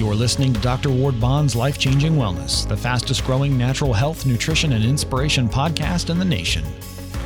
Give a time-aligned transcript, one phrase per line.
[0.00, 0.88] You're listening to Dr.
[0.88, 6.18] Ward Bond's Life Changing Wellness, the fastest growing natural health, nutrition, and inspiration podcast in
[6.18, 6.64] the nation.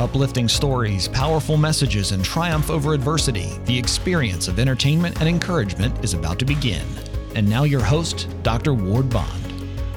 [0.01, 6.15] Uplifting stories, powerful messages, and triumph over adversity, the experience of entertainment and encouragement is
[6.15, 6.85] about to begin.
[7.37, 8.75] And now, your host, Dr.
[8.75, 9.45] Ward Bond.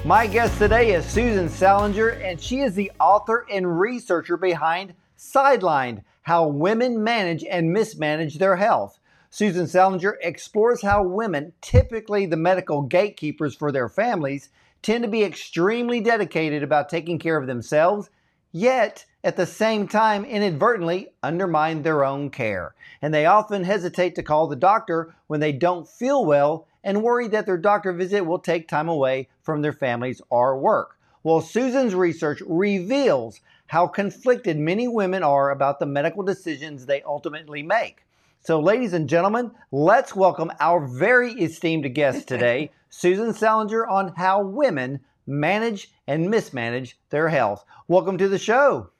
[0.04, 6.04] My guest today is Susan Salinger, and she is the author and researcher behind Sidelined
[6.22, 8.97] How Women Manage and Mismanage Their Health.
[9.30, 14.48] Susan Salinger explores how women, typically the medical gatekeepers for their families,
[14.80, 18.08] tend to be extremely dedicated about taking care of themselves,
[18.52, 22.74] yet at the same time inadvertently undermine their own care.
[23.02, 27.28] And they often hesitate to call the doctor when they don't feel well and worry
[27.28, 30.96] that their doctor visit will take time away from their families or work.
[31.22, 37.62] Well, Susan's research reveals how conflicted many women are about the medical decisions they ultimately
[37.62, 38.04] make.
[38.40, 44.42] So, ladies and gentlemen, let's welcome our very esteemed guest today, Susan Salinger, on how
[44.42, 47.64] women manage and mismanage their health.
[47.88, 48.90] Welcome to the show.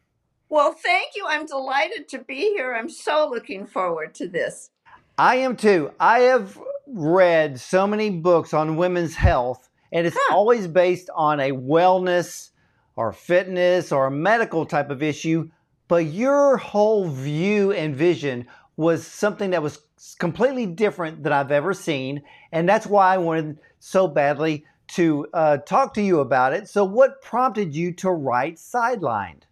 [0.50, 1.24] Well, thank you.
[1.26, 2.74] I'm delighted to be here.
[2.74, 4.70] I'm so looking forward to this.
[5.16, 5.92] I am too.
[5.98, 10.34] I have read so many books on women's health, and it's Huh.
[10.36, 12.50] always based on a wellness
[12.96, 15.48] or fitness or medical type of issue.
[15.86, 18.46] But your whole view and vision
[18.78, 19.80] was something that was
[20.20, 22.22] completely different than I've ever seen.
[22.52, 26.68] And that's why I wanted so badly to uh, talk to you about it.
[26.68, 29.42] So, what prompted you to write Sidelined?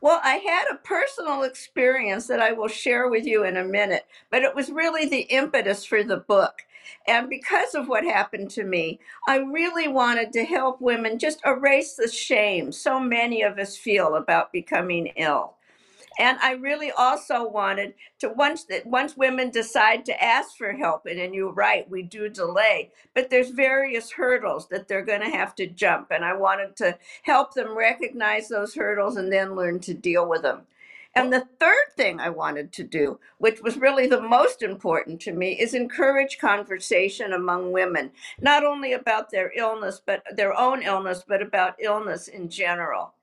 [0.00, 4.06] Well, I had a personal experience that I will share with you in a minute,
[4.30, 6.62] but it was really the impetus for the book.
[7.06, 11.94] And because of what happened to me, I really wanted to help women just erase
[11.94, 15.54] the shame so many of us feel about becoming ill.
[16.18, 21.06] And I really also wanted to once that once women decide to ask for help,
[21.06, 25.36] and, and you're right, we do delay, but there's various hurdles that they're going to
[25.36, 26.10] have to jump.
[26.10, 30.42] And I wanted to help them recognize those hurdles and then learn to deal with
[30.42, 30.62] them.
[31.16, 35.32] And the third thing I wanted to do, which was really the most important to
[35.32, 38.10] me, is encourage conversation among women,
[38.40, 43.14] not only about their illness, but their own illness, but about illness in general.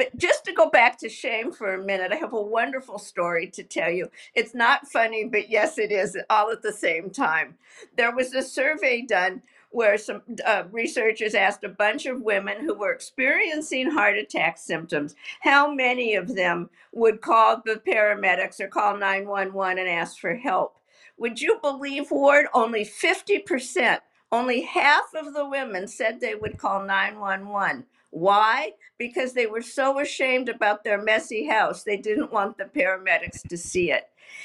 [0.00, 3.46] But just to go back to shame for a minute, I have a wonderful story
[3.48, 4.08] to tell you.
[4.34, 7.58] It's not funny, but yes, it is, all at the same time.
[7.98, 12.72] There was a survey done where some uh, researchers asked a bunch of women who
[12.72, 18.96] were experiencing heart attack symptoms how many of them would call the paramedics or call
[18.96, 20.78] 911 and ask for help.
[21.18, 22.46] Would you believe, Ward?
[22.54, 23.98] Only 50%,
[24.32, 27.84] only half of the women said they would call 911.
[28.10, 28.72] Why?
[28.98, 33.56] Because they were so ashamed about their messy house, they didn't want the paramedics to
[33.56, 34.04] see it.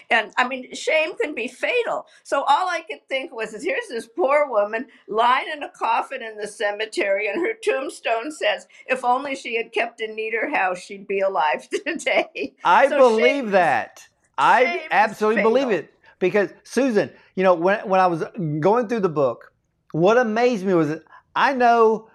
[0.10, 2.08] And I mean, shame can be fatal.
[2.24, 6.22] So all I could think was, is here's this poor woman lying in a coffin
[6.24, 10.80] in the cemetery, and her tombstone says, if only she had kept a neater house,
[10.80, 12.54] she'd be alive today.
[12.64, 14.02] I So believe that.
[14.02, 15.80] shame I is absolutely believe fatal.
[15.80, 18.24] it because Susan, you know, when when I was
[18.60, 19.54] going through the book,
[19.92, 21.00] what amazed me was
[21.36, 22.10] I know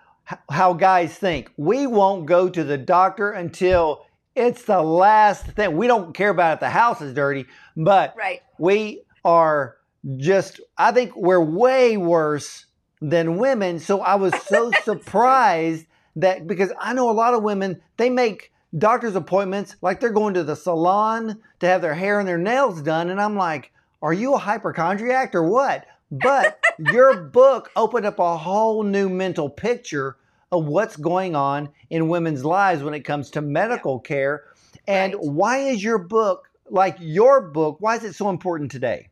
[0.49, 1.51] how guys think.
[1.57, 5.77] We won't go to the doctor until it's the last thing.
[5.77, 8.41] We don't care about if the house is dirty, but Right.
[8.59, 9.77] we are
[10.17, 12.67] just I think we're way worse
[13.01, 13.79] than women.
[13.79, 15.87] So I was so surprised
[16.17, 20.35] that because I know a lot of women, they make doctor's appointments like they're going
[20.35, 23.11] to the salon to have their hair and their nails done.
[23.11, 25.87] And I'm like, are you a hypochondriac or what?
[26.11, 30.17] But your book opened up a whole new mental picture
[30.53, 34.45] of what's going on in women's lives when it comes to medical care.
[34.89, 35.25] And Right.
[35.25, 39.10] why is your book, like your book, why is it so important today?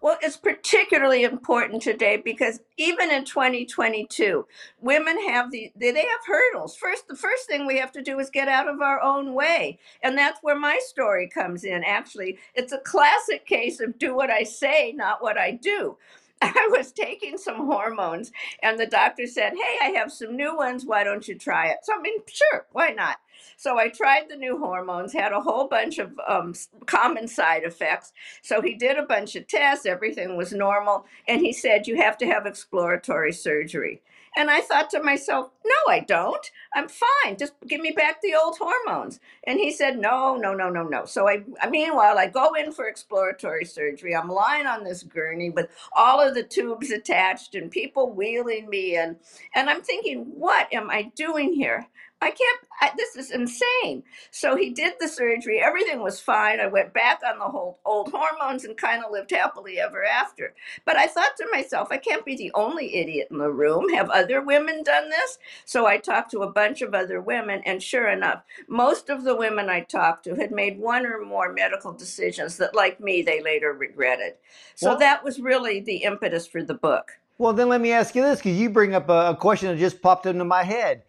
[0.00, 4.46] Well, it's particularly important today because even in 2022,
[4.80, 6.76] women have the they they have hurdles.
[6.76, 9.80] First, the first thing we have to do is get out of our own way,
[10.04, 11.84] and that's where my story comes in.
[11.84, 15.98] Actually, it's a classic case of do what I say, not what I do.
[16.42, 18.32] I was taking some hormones,
[18.62, 20.86] and the doctor said, "Hey, I have some new ones.
[20.86, 23.18] Why don't you try it?" So I mean, sure, why not?
[23.56, 26.54] So I tried the new hormones, had a whole bunch of um,
[26.86, 28.12] common side effects.
[28.42, 32.18] So he did a bunch of tests, everything was normal, and he said, You have
[32.18, 34.02] to have exploratory surgery.
[34.36, 36.50] And I thought to myself, No, I don't.
[36.74, 37.36] I'm fine.
[37.38, 39.20] Just give me back the old hormones.
[39.44, 41.04] And he said, No, no, no, no, no.
[41.06, 44.14] So I, I meanwhile, I go in for exploratory surgery.
[44.14, 48.96] I'm lying on this gurney with all of the tubes attached and people wheeling me
[48.96, 49.16] in.
[49.54, 51.88] And I'm thinking, What am I doing here?
[52.22, 54.02] I can't, I, this is insane.
[54.30, 55.60] So he did the surgery.
[55.62, 56.60] Everything was fine.
[56.60, 60.54] I went back on the whole old hormones and kind of lived happily ever after.
[60.84, 63.88] But I thought to myself, I can't be the only idiot in the room.
[63.94, 65.38] Have other women done this?
[65.66, 69.34] So I talked to a bunch of other women, and sure enough, most of the
[69.34, 73.40] women I talked to had made one or more medical decisions that, like me, they
[73.42, 74.34] later regretted.
[74.74, 77.06] So Well, that was really the impetus for the book.
[77.38, 79.78] well, then let me ask you this because you bring up a, a question that
[79.78, 81.02] just popped into my head.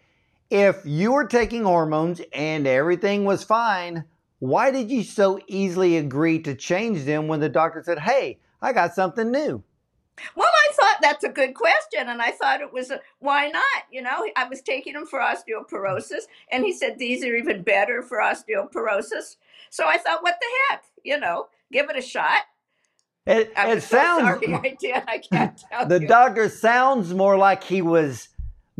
[0.49, 4.05] If you were taking hormones and everything was fine,
[4.39, 8.73] why did you so easily agree to change them when the doctor said, hey, I
[8.73, 9.63] got something new?
[10.35, 10.51] Well,
[11.01, 13.83] that's a good question, and I thought it was a, why not?
[13.91, 18.01] You know, I was taking him for osteoporosis, and he said these are even better
[18.01, 19.37] for osteoporosis.
[19.69, 20.83] So I thought, what the heck?
[21.03, 22.43] You know, give it a shot.
[23.25, 25.03] It, I'm it so sounds, sorry I did.
[25.07, 26.07] I can't tell the you.
[26.07, 28.29] doctor sounds more like he was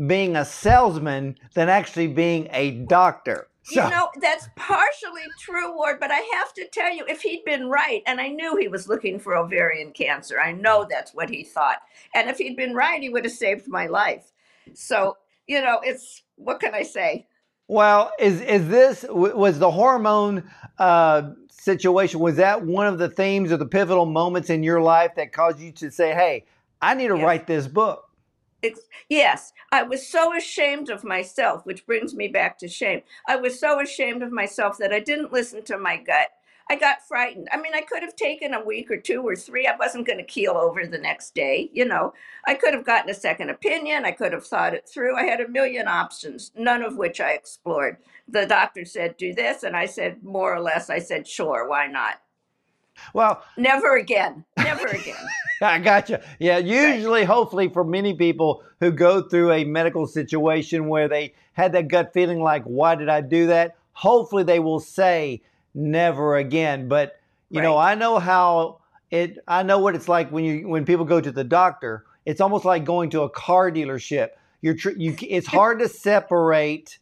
[0.06, 3.48] being a salesman than actually being a doctor.
[3.64, 7.44] So, You know, that's partially true, Ward, but I have to tell you, if he'd
[7.44, 11.30] been right, and I knew he was looking for ovarian cancer, I know that's what
[11.30, 11.78] he thought.
[12.14, 14.32] And if he'd been right, he would have saved my life.
[14.74, 15.16] So,
[15.46, 17.28] you know, it's what can I say?
[17.68, 22.20] well, is is this was the hormone uh, situation?
[22.20, 25.60] Was that one of the themes or the pivotal moments in your life that caused
[25.60, 26.44] you to say, "Hey,
[26.82, 27.24] I need to Yes.
[27.24, 28.10] write this book"?
[29.08, 33.02] Yes, I was so ashamed of myself, which brings me back to shame.
[33.26, 36.28] I was so ashamed of myself that I didn't listen to my gut.
[36.70, 37.48] I got frightened.
[37.52, 39.66] I mean, I could have taken a week or two or three.
[39.66, 41.68] I wasn't going to keel over the next day.
[41.72, 42.14] You know,
[42.46, 44.04] I could have gotten a second opinion.
[44.04, 45.16] I could have thought it through.
[45.16, 47.98] I had a million options, none of which I explored.
[48.28, 49.64] The doctor said, do this.
[49.64, 52.20] And I said, more or less, I said, sure, why not?
[53.14, 54.44] Well, Never again.
[54.56, 55.16] Never again.
[55.62, 56.22] I gotcha.
[56.40, 56.64] Yeah, Right.
[56.66, 61.88] usually, hopefully, for many people who go through a medical situation where they had that
[61.88, 63.76] gut feeling like, why did I do that?
[63.92, 65.42] Hopefully, they will say,
[65.74, 66.88] never again.
[66.88, 68.80] But, you know, I know how
[69.10, 72.04] it, I know what it's like when you, when people go to the doctor.
[72.26, 74.30] It's almost like going to a car dealership.
[74.62, 76.98] You're, tr- you, it's hard to separate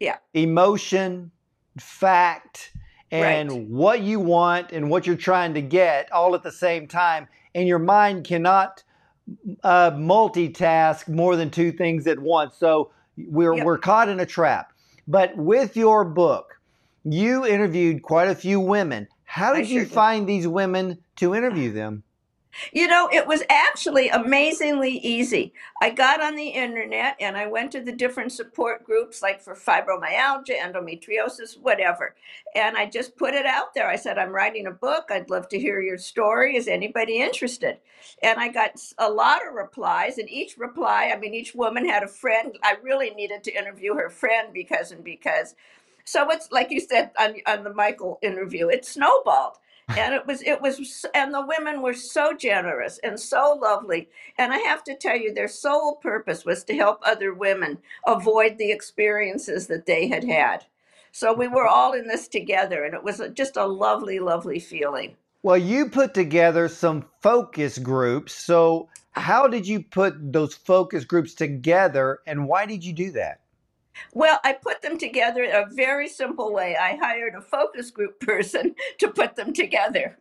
[0.00, 0.16] Yeah.
[0.34, 1.30] emotion,
[1.78, 2.72] fact,
[3.14, 3.66] and Right.
[3.68, 7.28] what you want and what you're trying to get all at the same time.
[7.54, 8.82] And your mind cannot
[9.62, 12.56] uh, multitask more than two things at once.
[12.56, 13.64] So we're, Yep.
[13.64, 14.72] we're caught in a trap.
[15.06, 16.60] But with your book,
[17.04, 19.06] you interviewed quite a few women.
[19.24, 19.92] How did you sure did.
[19.94, 22.02] find these women to interview them?
[22.72, 25.52] You know, it was actually amazingly easy.
[25.80, 29.54] I got on the internet and I went to the different support groups, like for
[29.54, 32.14] fibromyalgia, endometriosis, whatever.
[32.54, 33.88] And I just put it out there.
[33.88, 35.06] I said, I'm writing a book.
[35.10, 36.56] I'd love to hear your story.
[36.56, 37.78] Is anybody interested?
[38.22, 40.18] And I got a lot of replies.
[40.18, 42.56] And each reply, I mean, each woman had a friend.
[42.62, 45.54] I really needed to interview her friend because and because.
[46.04, 49.56] So it's like you said on, on the Michael interview, it snowballed
[49.88, 54.08] and it was it was and the women were so generous and so lovely
[54.38, 58.56] and i have to tell you their sole purpose was to help other women avoid
[58.58, 60.64] the experiences that they had had
[61.12, 65.16] so we were all in this together and it was just a lovely lovely feeling
[65.42, 68.32] Well, you put together some focus groups.
[68.34, 73.40] So, how did you put those focus groups together and why did you do that?
[74.12, 76.76] Well, I put them together in a very simple way.
[76.76, 80.18] I hired a focus group person to put them together.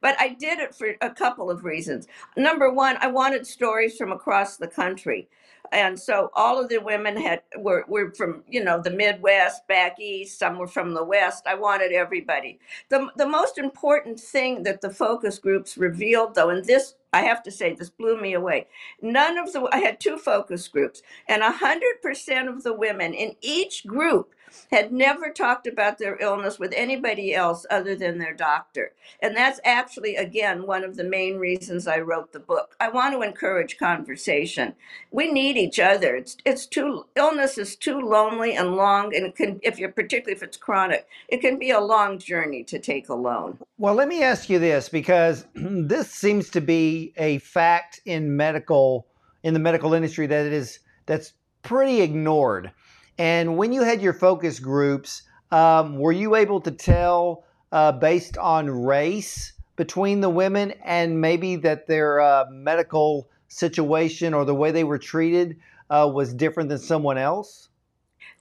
[0.00, 2.08] But I did it for a couple of reasons.
[2.36, 5.28] Number one, I wanted stories from across the country.
[5.72, 10.00] And so all of the women had were, were from, you know, the Midwest, back
[10.00, 11.44] east, some were from the West.
[11.46, 12.60] I wanted everybody.
[12.90, 17.42] The, the most important thing that the focus groups revealed, though, and this, I have
[17.44, 18.66] to say, this blew me away.
[19.02, 23.86] None of the, I had two focus groups, and 100% of the women in each
[23.86, 24.34] group
[24.70, 28.92] had never talked about their illness with anybody else other than their doctor.
[29.20, 32.76] And that's actually, again, one of the main reasons I wrote the book.
[32.80, 34.74] I want to encourage conversation.
[35.10, 36.16] We need each other.
[36.16, 40.36] It's, it's too, illness is too lonely and long, and it can, if you're, particularly
[40.36, 43.58] if it's chronic, it can be a long journey to take alone.
[43.78, 49.06] Well, let me ask you this because this seems to be a fact in medical
[49.42, 52.70] in the medical industry that it is that's pretty ignored.
[53.20, 58.38] And when you had your focus groups, um, were you able to tell uh, based
[58.38, 64.70] on race between the women and maybe that their uh, medical situation or the way
[64.70, 65.58] they were treated
[65.90, 67.68] uh, was different than someone else?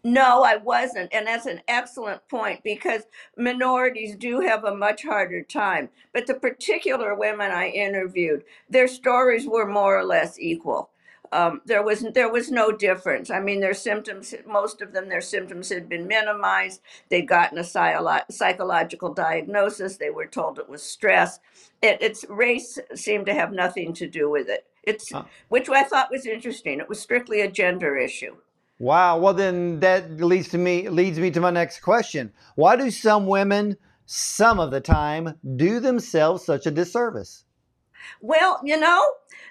[0.06, 1.14] No, I wasn't.
[1.14, 3.02] And that's an excellent point because
[3.36, 5.90] minorities do have a much harder time.
[6.14, 10.92] But the particular women I interviewed, their stories were more or less equal.
[11.32, 13.30] Um, there was there was no difference.
[13.30, 16.82] I mean, their symptoms, most of them, their symptoms had been minimized.
[17.10, 19.98] They'd gotten a psycholo- psychological diagnosis.
[19.98, 21.40] They were told it was stress.
[21.82, 24.66] It, it's race seemed to have nothing to do with it.
[24.84, 26.80] It's Uh, which I thought was interesting.
[26.80, 28.38] It was strictly a gender issue.
[28.80, 29.20] Wow.
[29.20, 32.32] Well, then that leads to me leads me to my next question.
[32.56, 37.44] Why do some women, some of the time, do themselves such a disservice?
[38.22, 39.04] Well, you know,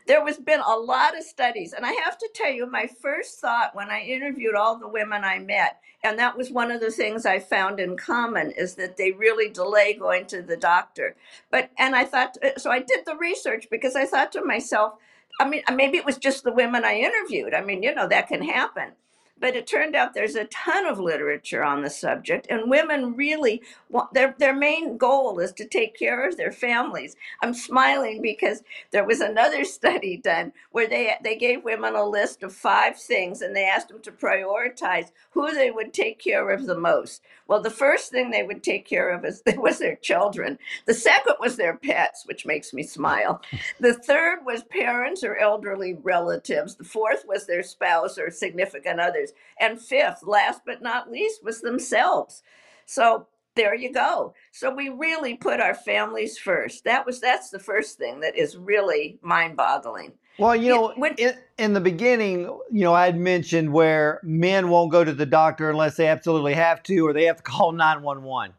[0.06, 3.40] there was been a lot of studies, and I have to tell you, my first
[3.40, 6.90] thought when I interviewed all the women I met, and that was one of the
[6.90, 11.16] things I found in common, is that they really delay going to the doctor.
[11.50, 14.94] But and I thought, uh, so I did the research because I thought to myself,
[15.40, 17.54] I mean, maybe it was just the women I interviewed.
[17.54, 18.92] I mean, you know, that can happen.
[19.40, 23.62] But it turned out there's a ton of literature on the subject, and women really
[23.90, 27.16] want their their main goal is to take care of their families.
[27.42, 32.42] I'm smiling because there was another study done where they they gave women a list
[32.44, 36.66] of five things and they asked them to prioritize who they would take care of
[36.66, 37.22] the most.
[37.48, 40.58] Well, the first thing they would take care of is was their children.
[40.86, 43.40] The second was their pets, which makes me smile.
[43.80, 46.76] The third was parents or elderly relatives.
[46.76, 49.32] The fourth was their spouse or significant others.
[49.58, 52.42] And fifth, last but not least, was themselves.
[52.84, 53.26] So
[53.58, 54.34] there you go.
[54.52, 56.84] So we really put our families first.
[56.84, 60.12] That was that's the first thing that is really mind-boggling.
[60.38, 64.68] Well, you know, when in, in the beginning, you know, I had mentioned where men
[64.68, 67.72] won't go to the doctor unless they absolutely have to or they have to call
[67.72, 68.54] 911.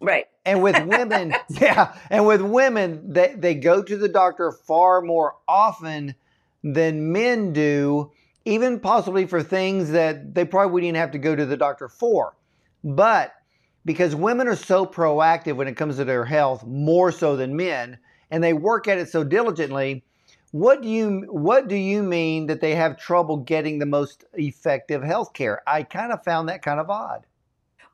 [0.00, 0.26] right.
[0.44, 5.34] And with women, yeah, and with women, they, they go to the doctor far more
[5.48, 6.14] often
[6.62, 8.12] than men do,
[8.44, 11.88] even possibly for things that they probably wouldn't even have to go to the doctor
[11.88, 12.36] for.
[12.84, 13.34] But
[13.86, 17.96] because women are so proactive when it comes to their health, more so than men,
[18.30, 20.04] and they work at it so diligently,
[20.50, 25.02] what do you what do you mean that they have trouble getting the most effective
[25.02, 25.62] health care?
[25.66, 27.26] I kind of found that kind of odd.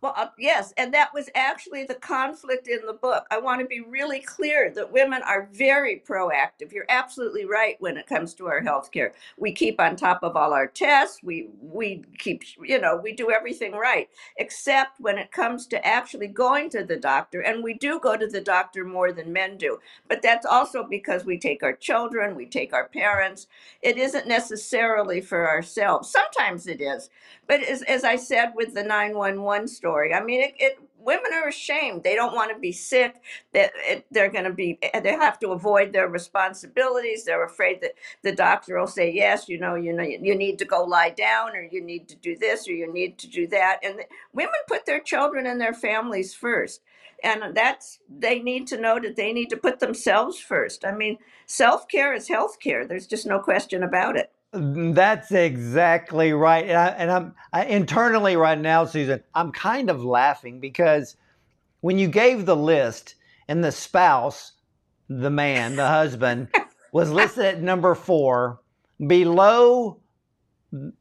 [0.02, 3.26] Well, uh, yes, and that was actually the conflict in the book.
[3.32, 6.72] I want to be really clear that women are very proactive.
[6.72, 9.14] You're absolutely right when it comes to our health care.
[9.38, 11.20] We keep on top of all our tests.
[11.24, 16.28] We we keep, you know, we do everything right, except when it comes to actually
[16.28, 17.40] going to the doctor.
[17.42, 19.80] And we do go to the doctor more than men do.
[20.08, 23.48] But that's also because we take our children, we take our parents.
[23.82, 26.10] It isn't necessarily for ourselves.
[26.12, 27.10] Sometimes it is,
[27.48, 31.48] but as, as I said with the 911 story, I mean, it, it women are
[31.48, 32.02] ashamed.
[32.02, 33.16] They don't want to be sick.
[33.52, 37.24] That it, they're going to be, eh, they have to avoid their responsibilities.
[37.24, 40.64] They're afraid that the doctor will say, yes, you know, you know, you need to
[40.64, 43.80] go lie down, or you need to do this, or you need to do that.
[43.82, 46.80] And the, women put their children and their families first.
[47.24, 50.84] And that's, they need to know that they need to put themselves first.
[50.84, 52.86] I mean, self care is health care.
[52.86, 54.32] There's just no question about it.
[54.54, 56.66] Mm, that's exactly right.
[56.66, 61.16] And, I, and I'm I, internally right now, Susan, I'm kind of laughing because
[61.80, 63.14] when you gave the list
[63.48, 64.52] and the spouse,
[65.08, 66.48] the man, the husband,
[66.92, 68.60] was listed at number four,
[69.06, 69.98] below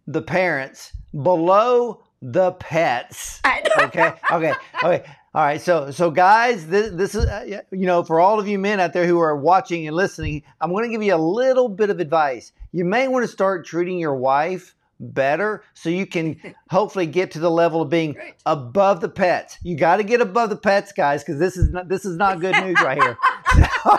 [0.07, 3.41] the parents, below the pets.
[3.83, 4.53] Okay, okay,
[4.83, 5.05] okay.
[5.33, 8.59] All right, so so guys, this this is uh, you know for all of you
[8.59, 11.69] men out there who are watching and listening, I'm going to give you a little
[11.69, 12.51] bit of advice.
[12.73, 16.37] You may want to start treating your wife better so you can
[16.69, 18.33] hopefully get to the level of being Great.
[18.45, 19.57] above the pets.
[19.63, 22.41] You got to get above the pets, guys, because this is not this is not
[22.41, 23.17] good news right here.
[23.53, 23.89] So,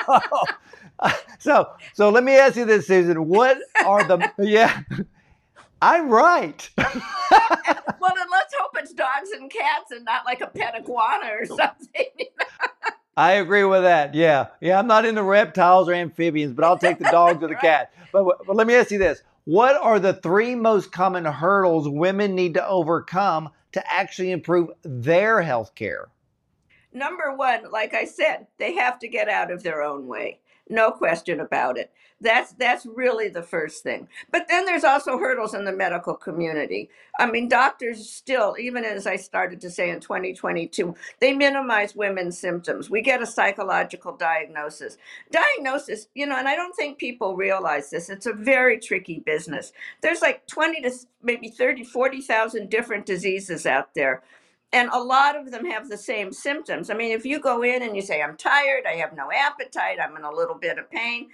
[1.38, 3.26] so so let me ask you this, Susan.
[3.26, 4.80] What are the yeah?
[5.82, 6.70] I'm right.
[8.00, 11.46] Well, then let's hope it's dogs and cats and not like a pet iguana or
[11.46, 12.26] something.
[13.16, 14.14] I agree with that.
[14.14, 14.48] Yeah.
[14.60, 14.78] Yeah.
[14.78, 17.92] I'm not into reptiles or amphibians, but I'll take the dogs or the cat.
[18.12, 22.34] But, but let me ask you this What are the three most common hurdles women
[22.34, 26.08] need to overcome to actually improve their health care?
[26.92, 30.40] Number one, like I said, they have to get out of their own way.
[30.69, 31.90] No question about it.
[32.21, 34.07] That's that's really the first thing.
[34.31, 36.88] But then there's also hurdles in the medical community.
[37.19, 42.38] I mean, doctors still, even as I started to say in 2022, they minimize women's
[42.38, 42.88] symptoms.
[42.88, 44.99] We get a psychological diagnosis.
[45.33, 48.09] Diagnosis, you know, and I don't think people realize this.
[48.09, 49.73] It's a very tricky business.
[50.00, 50.92] There's like 20 to
[51.25, 54.23] maybe 30, 40,000 different diseases out there
[54.72, 56.90] and a lot of them have the same symptoms.
[56.90, 59.98] I mean, if you go in and you say, I'm tired, I have no appetite,
[60.02, 61.28] I'm in a little bit of pain,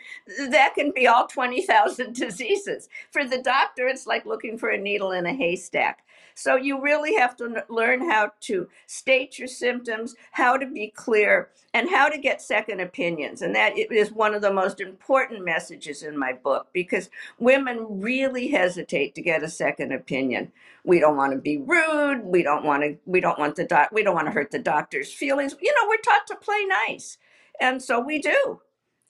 [0.51, 2.89] that can be all 20,000 diseases.
[3.13, 6.05] For the doctor, it's like looking for a needle in a haystack.
[6.35, 11.51] So you really have to learn how to state your symptoms, how to be clear,
[11.75, 13.43] and how to get second opinions.
[13.43, 18.49] And that is one of the most important messages in my book because women really
[18.49, 20.53] hesitate to get a second opinion.
[20.89, 22.25] We don't want to be rude.
[22.25, 22.97] We don't want to.
[23.05, 23.91] We don't want the doc.
[23.93, 25.55] We don't want to hurt the doctor's feelings.
[25.61, 27.19] You know, we're taught to play nice,
[27.61, 28.61] and so we do,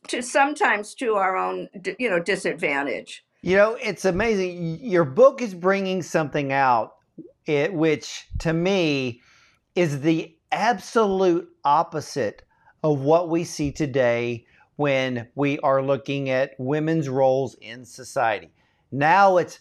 [0.08, 1.68] to sometimes to our own,
[2.00, 3.25] you know, disadvantage.
[3.42, 4.80] You know, it's amazing.
[4.82, 6.94] Your book is bringing something out
[7.47, 9.23] it, which to me
[9.76, 12.42] is the absolute opposite
[12.82, 14.44] of what we see today
[14.76, 18.50] when we are looking at women's roles in society.
[18.90, 19.61] Now it's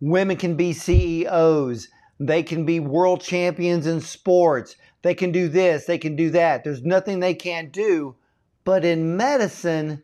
[0.00, 1.88] women can be CEOs,
[2.20, 6.64] they can be world champions in sports, they can do this, they can do that.
[6.64, 8.16] There's nothing they can't do.
[8.64, 10.02] But in medicine,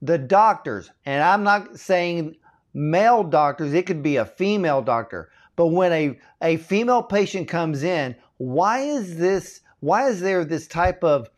[0.00, 2.36] the doctors, and I'm not saying
[2.74, 7.82] male doctors, it could be a female doctor, but when a, a female patient comes
[7.82, 9.60] in, why is this?
[9.80, 11.28] Why is there this type of?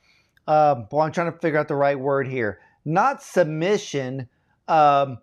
[0.47, 2.61] Uh, well, I'm trying to figure out the right word here.
[2.85, 4.29] Not submission,
[4.69, 5.19] um,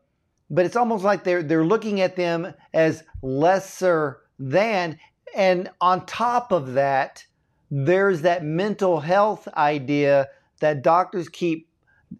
[0.51, 4.99] but it's almost like they're they're looking at them as lesser than.
[5.33, 7.25] And on top of that,
[7.71, 10.27] there's that mental health idea
[10.59, 11.69] that doctors keep.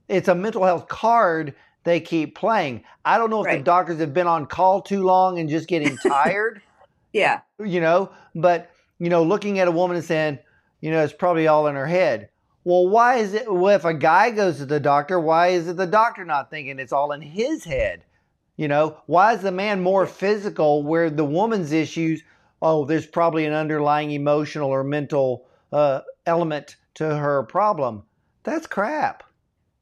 [0.08, 2.84] It's a mental health card they keep playing.
[3.04, 3.58] I don't know if right.
[3.58, 6.62] the doctors have been on call too long and just getting tired.
[7.12, 7.42] yeah.
[7.60, 10.40] You know, but, you know, looking at a woman and saying,
[10.80, 12.30] you know, it's probably all in her head.
[12.64, 15.78] Well, why is it, well, if a guy goes to the doctor, why is it
[15.78, 18.04] the doctor not thinking it's all in his head?
[18.62, 22.22] You know, why is the man more physical where the woman's issues,
[22.62, 28.03] oh, there's probably an underlying emotional or mental uh, element to her problem?
[28.44, 29.24] That's crap.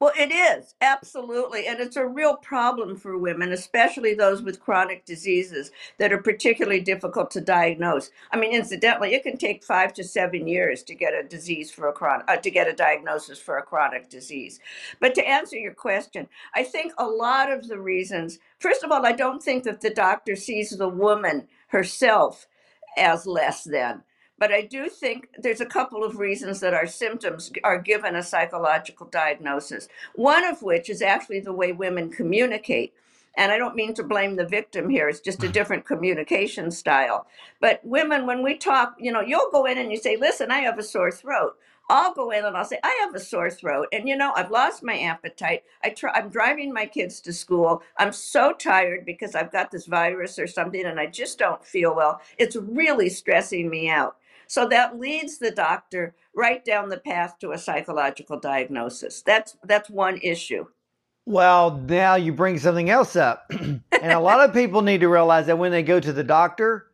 [0.00, 1.66] Well, it is, absolutely.
[1.66, 6.80] And it's a real problem for women, especially those with chronic diseases that are particularly
[6.80, 8.10] difficult to diagnose.
[8.30, 11.88] I mean, incidentally, it can take five to seven years to get a disease for
[11.88, 14.60] a chronic, uh, to get a diagnosis for a chronic disease.
[15.00, 19.06] But to answer your question, I think a lot of the reasons, first of all,
[19.06, 22.46] I don't think that the doctor sees the woman herself
[22.98, 24.02] as less than.
[24.40, 28.22] But I do think there's a couple of reasons that our symptoms are given a
[28.22, 29.86] psychological diagnosis.
[30.14, 32.94] One of which is actually the way women communicate.
[33.36, 37.26] And I don't mean to blame the victim here, it's just a different communication style.
[37.60, 40.60] But women, when we talk, you know, you'll go in and you say, Listen, I
[40.60, 41.56] have a sore throat.
[41.90, 43.88] I'll go in and I'll say, I have a sore throat.
[43.92, 45.64] And you know, I've lost my appetite.
[45.82, 47.82] I try, I'm driving my kids to school.
[47.98, 51.94] I'm so tired because I've got this virus or something and I just don't feel
[51.94, 52.20] well.
[52.38, 54.16] It's really stressing me out.
[54.50, 59.22] So that leads the doctor right down the path to a psychological diagnosis.
[59.22, 60.66] That's that's one issue.
[61.24, 63.48] Well, now you bring something else up.
[63.52, 66.90] and a lot of people need to realize that when they go to the doctor,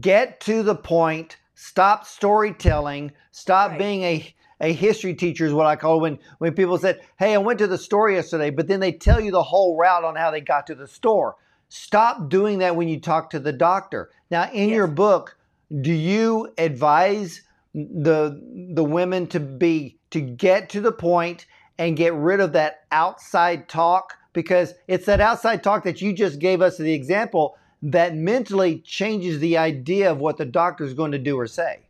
[0.00, 3.78] get to the point, stop storytelling, stop right.
[3.78, 7.38] being a a history teacher is what I call when when people said, "Hey, I
[7.38, 10.32] went to the store yesterday," but then they tell you the whole route on how
[10.32, 11.36] they got to the store.
[11.68, 14.10] Stop doing that when you talk to the doctor.
[14.28, 14.74] Now, in yes.
[14.74, 15.36] your book,
[15.80, 17.42] do you advise
[17.74, 18.40] the
[18.74, 21.46] the women to be to get to the point
[21.78, 24.14] and get rid of that outside talk?
[24.32, 29.38] Because it's that outside talk that you just gave us the example that mentally changes
[29.40, 31.85] the idea of what the doctor is going to do or say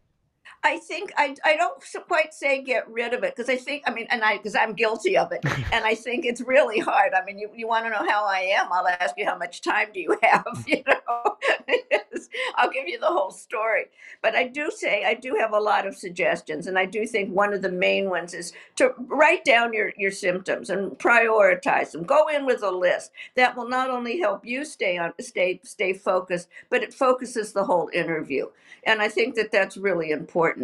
[0.67, 3.93] I think I, I don't quite say get rid of it because I think I
[3.93, 7.13] mean and I because I'm guilty of it and I think it's really hard.
[7.15, 8.73] I mean you, you want to know how I am?
[8.73, 10.65] I'll ask you how much time do you have?
[10.67, 11.37] You know,
[12.57, 13.85] I'll give you the whole story.
[14.23, 17.33] But I do say I do have a lot of suggestions and I do think
[17.33, 22.03] one of the main ones is to write down your your symptoms and prioritize them.
[22.03, 25.93] Go in with a list that will not only help you stay on stay stay
[25.93, 28.49] focused, but it focuses the whole interview.
[28.83, 30.56] And I think that that's really important.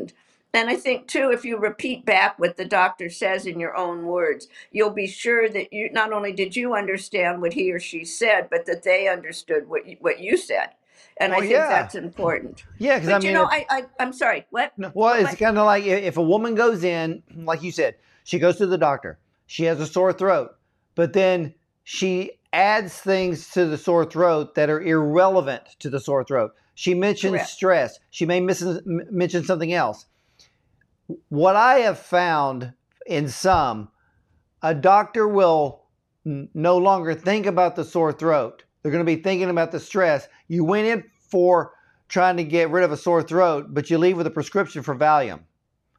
[0.55, 4.05] And I think too, if you repeat back what the doctor says in your own
[4.05, 8.05] words, you'll be sure that you not only did you understand what he or she
[8.05, 10.71] said, but that they understood what you, what you said.
[11.19, 11.69] And oh, I think yeah.
[11.69, 12.65] that's important.
[12.79, 14.47] Yeah, because I mean, you know, I, I I'm sorry.
[14.51, 14.73] What?
[14.77, 18.39] No, well, it's kind of like if a woman goes in, like you said, she
[18.39, 20.57] goes to the doctor, she has a sore throat,
[20.95, 26.25] but then she adds things to the sore throat that are irrelevant to the sore
[26.25, 26.55] throat.
[26.75, 27.49] She mentions Correct.
[27.49, 27.99] stress.
[28.11, 30.07] She may miss, mention something else.
[31.29, 32.73] What I have found
[33.07, 33.89] in some,
[34.63, 35.83] a doctor will
[36.25, 38.65] n- no longer think about the sore throat.
[38.83, 40.29] They're going to be thinking about the stress.
[40.49, 41.73] You went in for
[42.09, 44.95] trying to get rid of a sore throat, but you leave with a prescription for
[44.95, 45.41] Valium.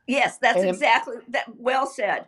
[0.07, 1.45] Yes, that's and, exactly that.
[1.55, 2.27] Well said.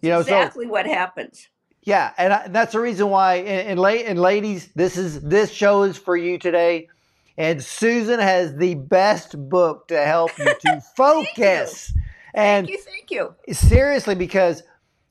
[0.00, 1.48] You know, exactly so, what happens.
[1.82, 3.36] Yeah, and I, that's the reason why.
[3.36, 6.88] And, and, and ladies, this is this show is for you today.
[7.40, 11.90] And Susan has the best book to help you to focus.
[11.94, 12.02] you.
[12.34, 13.34] And thank you, thank you.
[13.54, 14.62] Seriously, because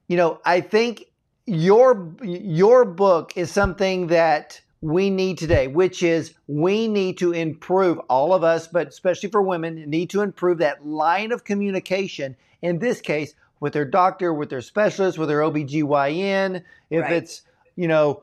[0.07, 1.05] you know, I think
[1.47, 7.97] your your book is something that we need today, which is we need to improve
[8.09, 12.35] all of us, but especially for women, need to improve that line of communication.
[12.61, 17.11] In this case, with their doctor, with their specialist, with their OBGYN, if right.
[17.11, 17.41] it's,
[17.75, 18.21] you know,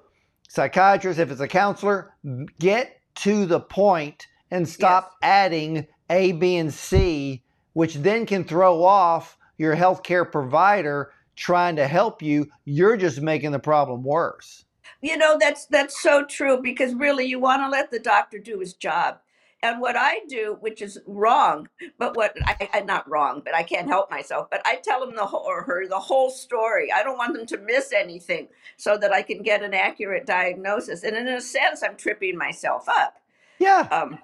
[0.48, 2.14] psychiatrist, if it's a counselor,
[2.60, 5.28] get to the point and stop yes.
[5.30, 11.86] adding A, B, and C, which then can throw off your healthcare provider trying to
[11.86, 12.48] help you.
[12.64, 14.64] You're just making the problem worse.
[15.02, 18.58] You know, that's that's so true because really you want to let the doctor do
[18.58, 19.18] his job.
[19.62, 23.62] And what I do, which is wrong, but what I, I not wrong, but I
[23.62, 24.48] can't help myself.
[24.50, 26.92] But I tell them the whole or her the whole story.
[26.92, 31.02] I don't want them to miss anything, so that I can get an accurate diagnosis.
[31.04, 33.16] And in a sense, I'm tripping myself up.
[33.58, 33.88] Yeah.
[33.90, 34.18] Um,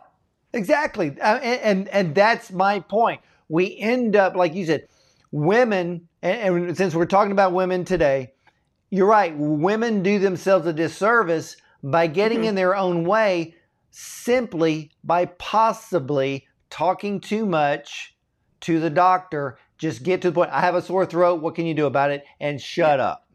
[0.52, 1.18] exactly.
[1.20, 3.22] Uh, and, and and that's my point.
[3.48, 4.86] We end up, like you said,
[5.30, 6.08] women.
[6.20, 8.34] And, and since we're talking about women today,
[8.90, 9.34] you're right.
[9.34, 12.48] Women do themselves a disservice by getting mm-hmm.
[12.48, 13.54] in their own way
[13.92, 18.16] simply by possibly talking too much
[18.62, 19.58] to the doctor.
[19.78, 20.50] Just get to the point.
[20.50, 21.40] I have a sore throat.
[21.40, 22.24] What can you do about it?
[22.40, 23.28] And shut up.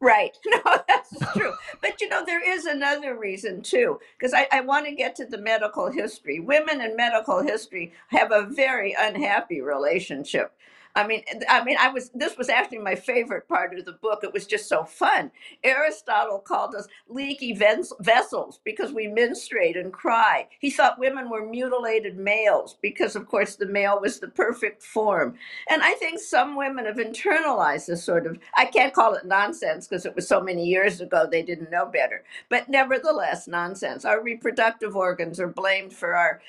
[0.00, 0.36] Right.
[0.64, 1.52] No, that's true.
[1.80, 5.26] but you know, there is another reason too, because I, I want to get to
[5.26, 6.38] the medical history.
[6.40, 10.52] Women in medical history have a very unhappy relationship
[10.94, 12.10] I mean, I mean, I was.
[12.14, 14.20] This was actually my favorite part of the book.
[14.24, 15.30] It was just so fun.
[15.64, 17.54] Aristotle called us leaky
[18.00, 20.48] vessels because we menstruate and cry.
[20.60, 25.36] He thought women were mutilated males because, of course, the male was the perfect form.
[25.70, 28.38] And I think some women have internalized this sort of.
[28.56, 31.86] I can't call it nonsense because it was so many years ago they didn't know
[31.86, 32.24] better.
[32.50, 34.04] But nevertheless, nonsense.
[34.04, 36.42] Our reproductive organs are blamed for our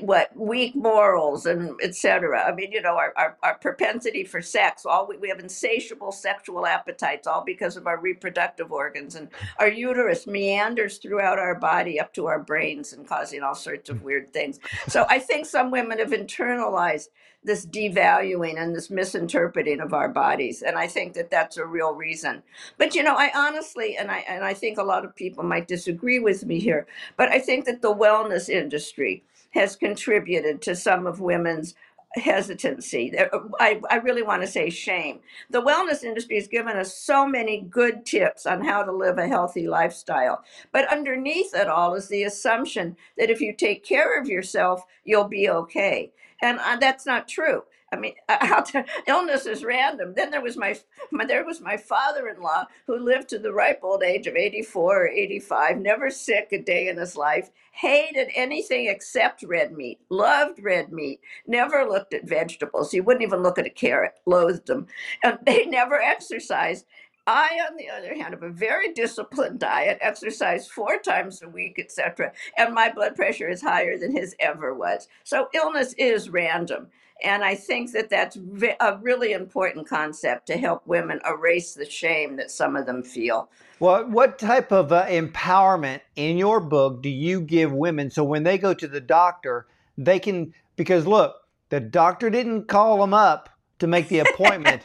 [0.00, 2.42] what weak morals and etc.
[2.44, 4.84] I mean, you know, our our, our propensity for sex.
[4.84, 9.68] All we, we have insatiable sexual appetites, all because of our reproductive organs, and our
[9.68, 14.04] uterus meanders throughout our body up to our brains and causing all sorts of hmm.
[14.04, 14.58] weird things.
[14.88, 17.08] So I think some women have internalized
[17.44, 21.94] this devaluing and this misinterpreting of our bodies and i think that that's a real
[21.94, 22.42] reason
[22.78, 25.68] but you know i honestly and i and i think a lot of people might
[25.68, 26.84] disagree with me here
[27.16, 31.74] but i think that the wellness industry has contributed to some of women's
[32.16, 33.12] hesitancy.
[33.60, 35.20] I, I really want to say shame.
[35.50, 39.28] The wellness industry has given us so many good tips on how to live a
[39.28, 40.44] healthy lifestyle.
[40.72, 45.28] But underneath it all is the assumption that if you take care of yourself, you'll
[45.28, 46.12] be okay.
[46.42, 47.64] And uh, that's not true.
[47.92, 48.14] I mean,
[49.06, 50.12] illness is random.
[50.14, 50.78] Then there was my,
[51.10, 55.08] my there was my father-in-law who lived to the ripe old age of 84 or
[55.08, 60.92] 85, never sick a day in his life, hated anything except red meat, loved red
[60.92, 62.92] meat, never looked at vegetables.
[62.92, 64.86] He wouldn't even look at a carrot, loathed them.
[65.22, 66.84] And they never exercised.
[67.28, 71.78] I, on the other hand, have a very disciplined diet, exercise four times a week,
[71.78, 75.08] etc., and my blood pressure is higher than his ever was.
[75.24, 76.86] So illness is random.
[77.22, 78.38] And I think that that's
[78.80, 83.50] a really important concept to help women erase the shame that some of them feel.
[83.78, 88.44] Well, what type of uh, empowerment in your book do you give women so when
[88.44, 89.66] they go to the doctor,
[89.98, 91.36] they can, because look,
[91.68, 94.82] the doctor didn't call them up to make the appointment,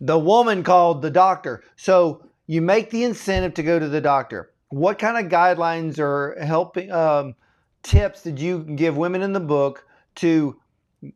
[0.00, 1.64] the woman called the doctor.
[1.76, 4.52] So you make the incentive to go to the doctor.
[4.70, 7.34] What kind of guidelines or helping um,
[7.82, 10.60] tips did you give women in the book to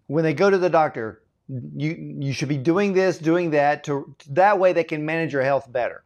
[0.07, 4.15] when they go to the doctor, you you should be doing this, doing that to
[4.31, 6.05] that way they can manage your health better.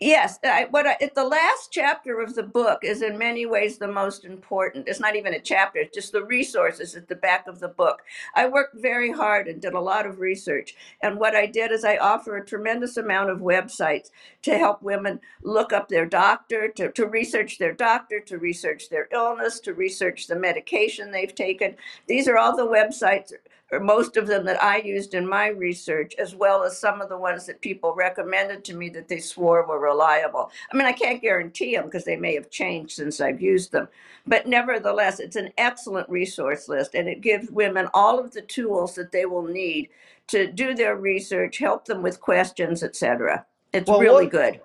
[0.00, 3.88] Yes, I, what I, the last chapter of the book is in many ways the
[3.88, 4.88] most important.
[4.88, 8.02] It's not even a chapter; it's just the resources at the back of the book.
[8.34, 11.84] I worked very hard and did a lot of research, and what I did is
[11.84, 14.10] I offer a tremendous amount of websites
[14.42, 19.08] to help women look up their doctor, to, to research their doctor, to research their
[19.12, 21.76] illness, to research the medication they've taken.
[22.06, 23.32] These are all the websites
[23.72, 27.08] or most of them that I used in my research, as well as some of
[27.08, 30.50] the ones that people recommended to me that they swore were reliable.
[30.72, 33.88] I mean, I can't guarantee them because they may have changed since I've used them.
[34.26, 38.94] But nevertheless, it's an excellent resource list and it gives women all of the tools
[38.96, 39.88] that they will need
[40.28, 43.44] to do their research, help them with questions, etc.
[43.72, 44.60] It's well, really what, good.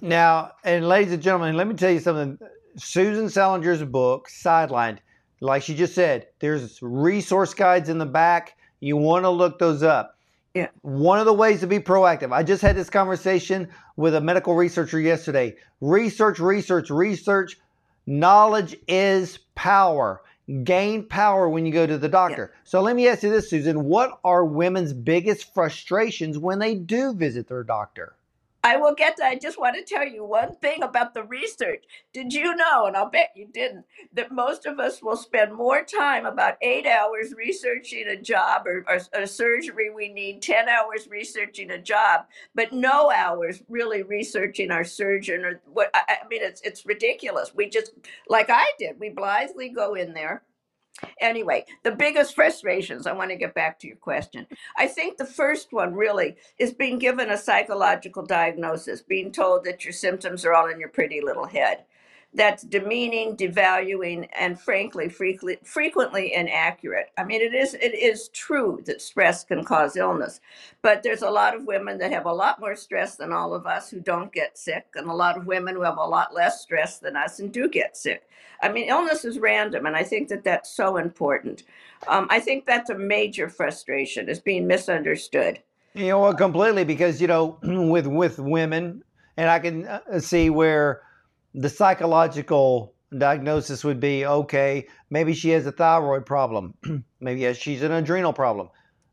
[0.00, 2.38] Now, and ladies and gentlemen, let me tell you something.
[2.76, 4.98] Susan Salinger's book, Sidelined,
[5.40, 8.56] like she just said, there's resource guides in the back.
[8.80, 10.16] You want to look those up.
[10.54, 10.68] Yeah.
[10.80, 12.32] One of the ways to be proactive.
[12.32, 15.54] I just had this conversation with a medical researcher yesterday.
[15.82, 17.58] Research, research, research.
[18.06, 20.22] Knowledge is power.
[20.64, 22.54] Gain power when you go to the doctor.
[22.64, 23.84] So let me ask you this, Susan.
[23.84, 28.15] What are women's biggest frustrations when they do visit their doctor?
[28.66, 31.84] I will get to, I just want to tell you one thing about the research.
[32.12, 35.84] Did you know, and I'll bet you didn't, that most of us will spend more
[35.84, 41.08] time, about eight hours, researching a job or, or a surgery we need, 10 hours
[41.10, 42.26] researching a job,
[42.56, 47.54] but no hours really researching our surgeon or what, I, I mean, it's, it's ridiculous.
[47.54, 47.92] We just,
[48.28, 50.42] like I did, we blithely go in there
[51.20, 54.46] Anyway, the biggest frustrations, I want to get back to your question.
[54.76, 59.84] I think the first one really is being given a psychological diagnosis, being told that
[59.84, 61.84] your symptoms are all in your pretty little head
[62.36, 67.10] that's demeaning, devaluing, and frankly, frequently, frequently inaccurate.
[67.16, 70.40] I mean, it is it is true that stress can cause illness,
[70.82, 73.66] but there's a lot of women that have a lot more stress than all of
[73.66, 76.60] us who don't get sick, and a lot of women who have a lot less
[76.60, 78.28] stress than us and do get sick.
[78.62, 81.62] I mean, illness is random, and I think that that's so important.
[82.06, 85.60] Um, I think that's a major frustration is being misunderstood.
[85.94, 89.02] You know, completely because you know, with with women,
[89.38, 91.00] and I can uh, see where
[91.56, 96.74] the psychological diagnosis would be okay, maybe she has a thyroid problem,
[97.20, 98.68] maybe she's an adrenal problem,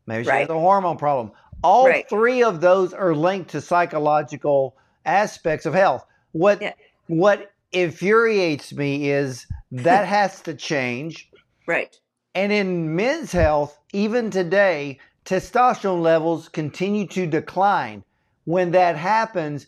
[0.06, 0.40] maybe she right.
[0.40, 1.32] has a hormone problem.
[1.62, 2.06] All right.
[2.08, 4.76] three of those are linked to psychological
[5.06, 6.04] aspects of health.
[6.32, 6.74] What yeah.
[7.06, 11.30] what infuriates me is that has to change.
[11.66, 11.98] Right.
[12.34, 18.04] And in men's health, even today, testosterone levels continue to decline.
[18.44, 19.66] When that happens,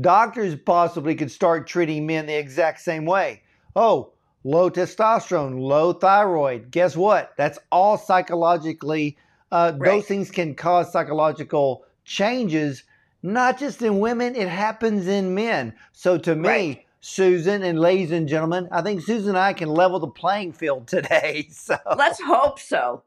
[0.00, 3.42] doctors possibly could start treating men the exact same way.
[3.74, 4.12] Oh,
[4.44, 6.70] low testosterone, low thyroid.
[6.70, 7.32] Guess what?
[7.36, 9.16] That's all psychologically,
[9.50, 9.90] uh, right.
[9.90, 12.84] those things can cause psychological changes,
[13.22, 15.74] not just in women, it happens in men.
[15.92, 16.84] So to me, right.
[17.00, 20.88] Susan and ladies and gentlemen, I think Susan and I can level the playing field
[20.88, 21.48] today.
[21.52, 23.02] So let's hope so.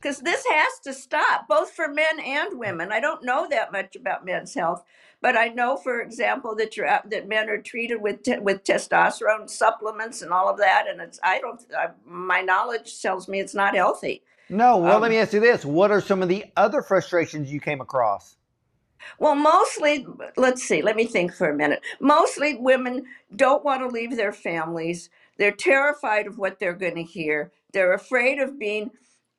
[0.00, 2.90] Because this has to stop, both for men and women.
[2.90, 4.82] I don't know that much about men's health,
[5.20, 9.48] but I know, for example, that you're that men are treated with te- with testosterone
[9.50, 13.54] supplements and all of that, and it's I don't I, my knowledge tells me it's
[13.54, 14.22] not healthy.
[14.48, 17.52] No, well, um, let me ask you this: What are some of the other frustrations
[17.52, 18.36] you came across?
[19.18, 20.06] Well, mostly,
[20.36, 21.80] let's see, let me think for a minute.
[22.00, 23.04] Mostly women
[23.34, 25.10] don't want to leave their families.
[25.38, 27.52] They're terrified of what they're going to hear.
[27.72, 28.90] They're afraid of being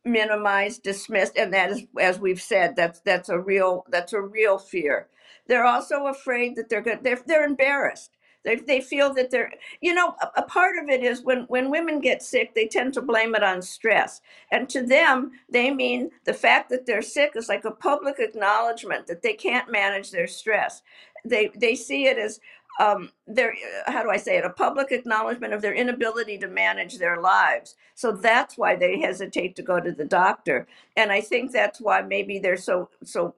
[0.05, 4.57] minimized, dismissed, and that is, as we've said, that's that's a real that's a real
[4.57, 5.07] fear.
[5.47, 8.11] They're also afraid that they're going they're they're embarrassed.
[8.43, 11.69] They, they feel that they're you know a, a part of it is when when
[11.71, 16.11] women get sick they tend to blame it on stress and to them they mean
[16.25, 20.27] the fact that they're sick is like a public acknowledgement that they can't manage their
[20.27, 20.81] stress
[21.25, 22.39] they they see it as
[22.79, 23.53] um, their
[23.85, 27.75] how do I say it a public acknowledgement of their inability to manage their lives.
[27.95, 32.01] So that's why they hesitate to go to the doctor, and I think that's why
[32.01, 33.35] maybe they're so so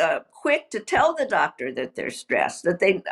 [0.00, 3.02] uh, quick to tell the doctor that they're stressed that they.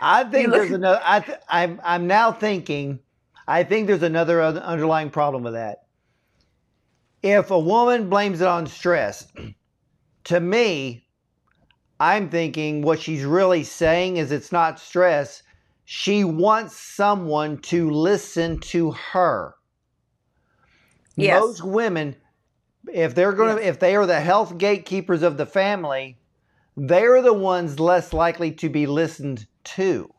[0.00, 1.00] I think there's another.
[1.04, 3.00] I th- I'm I'm now thinking.
[3.46, 5.84] I think there's another underlying problem with that.
[7.22, 9.26] If a woman blames it on stress,
[10.24, 11.07] to me,
[12.00, 15.42] I'm thinking what she's really saying is it's not stress.
[15.84, 19.54] She wants someone to listen to her.
[21.16, 21.40] Yes.
[21.40, 22.14] Most women,
[22.92, 23.74] if they're going to, yes.
[23.74, 26.18] if they are the health gatekeepers of the family,
[26.76, 30.12] they're the ones less likely to be listened to.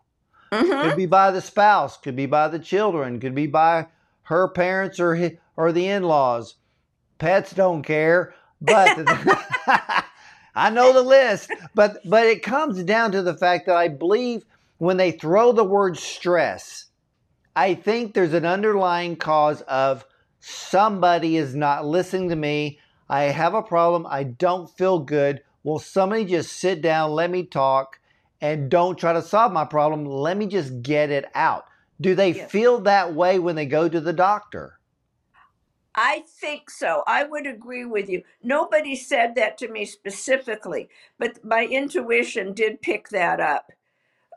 [0.52, 0.90] Mm-hmm.
[0.90, 3.88] Could be by the spouse, could be by the children, could be by
[4.24, 6.56] her parents or or the in-laws.
[7.20, 8.98] Pets don't care, but
[10.60, 14.46] I know the list, but but it comes down to the fact that I believe
[14.78, 16.86] when they throw the word stress,
[17.56, 20.06] I think there's an underlying cause of
[20.40, 22.80] somebody is not listening to me.
[23.10, 24.06] I have a problem.
[24.10, 25.42] I don't feel good.
[25.64, 28.00] Will somebody just sit down, let me talk,
[28.42, 30.06] and don't try to solve my problem?
[30.06, 31.66] Let me just get it out.
[32.02, 32.52] Do they yes.
[32.52, 34.79] feel that way when they go to the doctor?
[36.02, 37.04] I think so.
[37.08, 38.24] I would agree with you.
[38.42, 43.74] Nobody said that to me specifically, but my intuition did pick that up.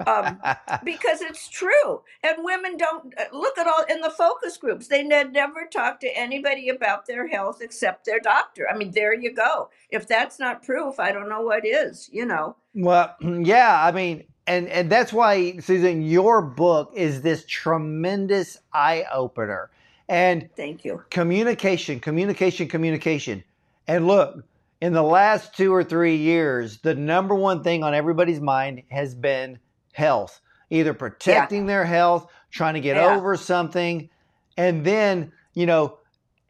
[0.05, 0.41] Um,
[0.85, 2.03] because it's true.
[2.25, 4.89] And women don't uh, look at all in the focus groups.
[4.89, 8.67] They ne- never talk to anybody about their health except their doctor.
[8.69, 9.71] I mean, there you go.
[9.91, 12.57] If that's not proof, I don't know what is, you know.
[12.75, 19.05] Well, yeah, I mean, and and that's why Susan, your book is this tremendous eye
[19.13, 19.71] opener
[20.09, 21.03] And Thank you.
[21.11, 23.45] communication, communication, communication.
[23.89, 24.45] And look,
[24.81, 29.15] in the last two or three years, the number one thing on everybody's mind has
[29.15, 29.59] been
[29.93, 33.17] health, either protecting their health, trying to get Yeah.
[33.17, 34.09] over something.
[34.57, 35.99] And then, you know,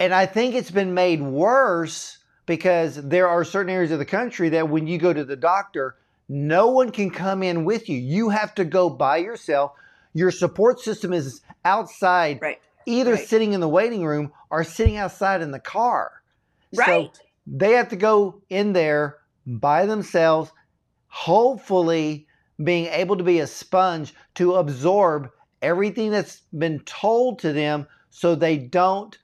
[0.01, 4.49] and I think it's been made worse because there are certain areas of the country
[4.51, 5.97] that when you go to the doctor,
[6.29, 7.99] no one can come in with you.
[7.99, 9.73] You have to go by yourself.
[10.15, 12.61] Your support system is outside Right.
[12.87, 13.29] Either Right.
[13.29, 16.23] sitting in the waiting room or sitting outside in the car.
[16.75, 17.13] So
[17.47, 20.53] they have to go in there by themselves,
[21.09, 22.27] hopefully
[22.63, 28.35] being able to be a sponge to absorb everything that's been told to them so
[28.35, 29.19] they don't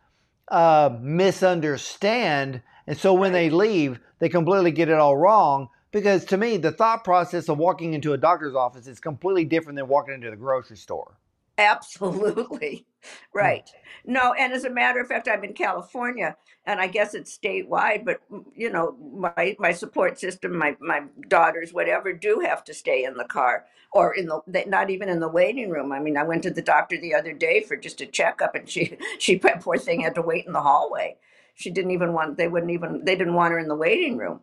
[0.49, 2.63] uh, misunderstand.
[2.87, 5.69] And so when they leave, they completely get it all wrong.
[5.91, 9.77] Because to me, the thought process of walking into a doctor's office is completely different
[9.79, 11.17] than walking into the grocery store.
[11.59, 12.87] Absolutely.
[13.33, 13.71] Right.
[14.05, 18.05] No, and as a matter of fact, I'm in California and I guess it's statewide,
[18.05, 22.75] but mm, you know, my my support system, my my daughters, whatever, do have to
[22.75, 25.93] stay in the car or in the they- not even in the waiting room.
[25.93, 28.69] I mean, I went to the doctor the other day for just a checkup and
[28.69, 31.17] she she poor thing had to wait in the hallway.
[31.55, 34.41] She didn't even want they wouldn't even they didn't want her in the waiting room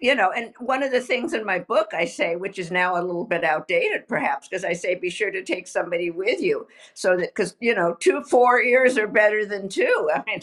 [0.00, 3.00] you know, and one of the things in my book I say, which is now
[3.00, 6.66] a little bit outdated perhaps, because I say be sure to take somebody with you
[6.94, 10.10] so that, because, you know, two, four ears are better than two.
[10.14, 10.42] I mean,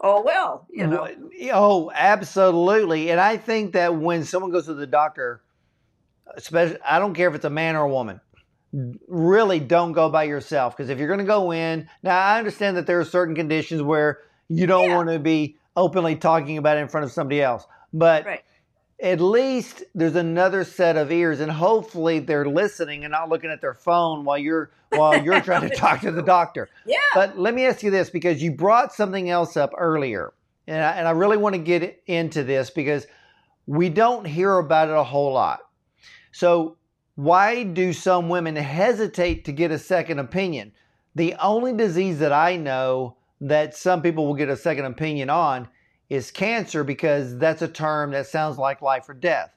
[0.00, 1.08] oh, well, you know,
[1.52, 3.10] Oh, absolutely.
[3.10, 5.42] And I think that when someone goes to the doctor,
[6.36, 8.20] especially, I don't care if it's a man or a woman,
[9.08, 10.76] really don't go by yourself.
[10.76, 13.82] Because if you're going to go in, now I understand that there are certain conditions
[13.82, 14.96] where you don't Yeah.
[14.96, 17.66] want to be openly talking about it in front of somebody else.
[17.92, 18.42] But Right.
[19.02, 23.60] At least there's another set of ears, and hopefully they're listening and not looking at
[23.60, 26.68] their phone while you're while you're trying to talk to the doctor.
[26.86, 26.98] yeah.
[27.12, 30.32] But let me ask you this because you brought something else up earlier,
[30.68, 33.06] and I, and I really want to get into this because
[33.66, 35.60] we don't hear about it a whole lot.
[36.30, 36.76] So,
[37.16, 40.72] why do some women hesitate to get a second opinion?
[41.14, 45.68] The only disease that I know that some people will get a second opinion on
[46.12, 49.50] is cancer because that's a term that sounds like life or death.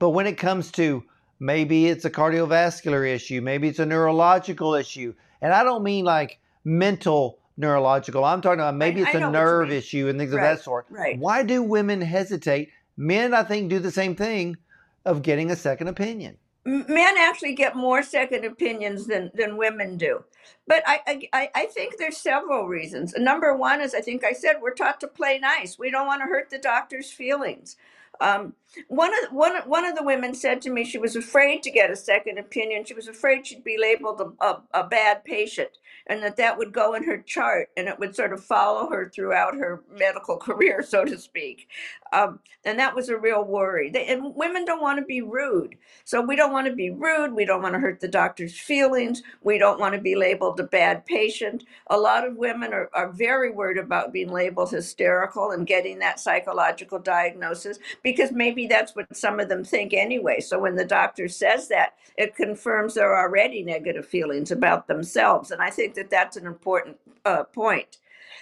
[0.00, 1.04] But when it comes to
[1.38, 6.40] maybe it's a cardiovascular issue, maybe it's a neurological issue, and I don't mean like
[6.64, 10.40] mental neurological, I'm talking about maybe I it's know a nerve issue and things of
[10.40, 10.86] that sort.
[10.90, 11.16] right.
[11.16, 12.70] Why do women hesitate?
[12.96, 14.56] Men, I think, do the same thing
[15.04, 16.38] of getting a second opinion.
[16.64, 20.24] Men actually get more second opinions than than women do.
[20.68, 23.14] But I, I I- I think there's several reasons.
[23.18, 25.78] Number one is i think i said we're taught to play nice.
[25.78, 27.76] We don't want to hurt the doctor's feelings.
[28.20, 28.54] Um,
[28.88, 31.90] one of one one of the women said to me she was afraid to get
[31.90, 35.70] a second opinion she was afraid she'd be labeled a, a, a bad patient
[36.08, 39.10] and that that would go in her chart and it would sort of follow her
[39.14, 41.68] throughout her medical career so to speak
[42.12, 45.74] um, and that was a real worry they, and women don't want to be rude
[46.04, 47.34] so we don't want to be rude.
[47.34, 49.22] We don't want to hurt the doctor's feelings.
[49.42, 51.64] We don't want to be labeled a bad patient.
[51.88, 56.20] A lot of women are, are very worried about being labeled hysterical and getting that
[56.20, 60.40] psychological diagnosis because maybe that's what some of them think anyway.
[60.40, 65.50] So when the doctor says that, it confirms their already negative feelings about themselves.
[65.50, 67.98] And I think that that's an important uh, point.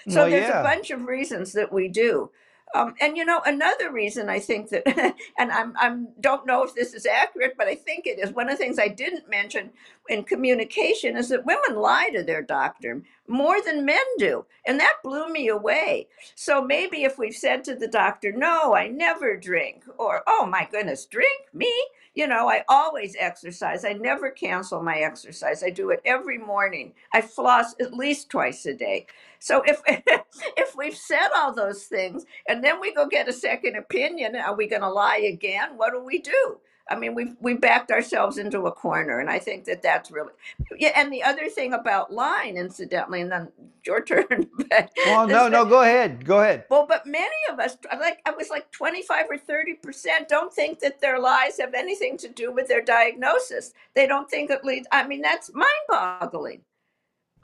[0.09, 0.61] So Well, there's yeah.
[0.61, 2.31] a bunch of reasons that we do.
[2.75, 4.85] Um, and you know, another reason I think that,
[5.39, 8.33] and I'm I'm don't know if this is accurate, but I think it is.
[8.35, 9.71] One of the things I didn't mention
[10.09, 14.97] in communication is that women lie to their doctor more than men do, and that
[15.05, 16.09] blew me away.
[16.37, 20.69] So maybe if we've said to the doctor, "No, I never drink," or "Oh my
[20.71, 21.73] goodness, drink me,"
[22.15, 23.85] you know, I always exercise.
[23.85, 25.63] I never cancel my exercise.
[25.63, 26.95] I do it every morning.
[27.13, 29.07] I floss at least twice a day.
[29.38, 29.81] So if
[30.57, 34.55] if we've said all those things and then we go get a second opinion, are
[34.57, 35.70] we going to lie again?
[35.77, 36.59] What do we do?
[36.90, 40.33] I mean, we've we backed ourselves into a corner, and I think that that's really
[40.79, 40.92] yeah.
[40.96, 43.48] And the other thing about lying, incidentally, and then
[43.85, 44.48] your turn.
[44.57, 46.24] but Well, is no, that- no, go ahead.
[46.24, 46.64] Go ahead.
[46.70, 50.79] well, but many of us, like I was like 25 or 30 percent, don't think
[50.81, 53.74] that their lies have anything to do with their diagnosis.
[53.94, 54.88] They don't think it leads.
[54.90, 56.62] I mean, that's mind-boggling.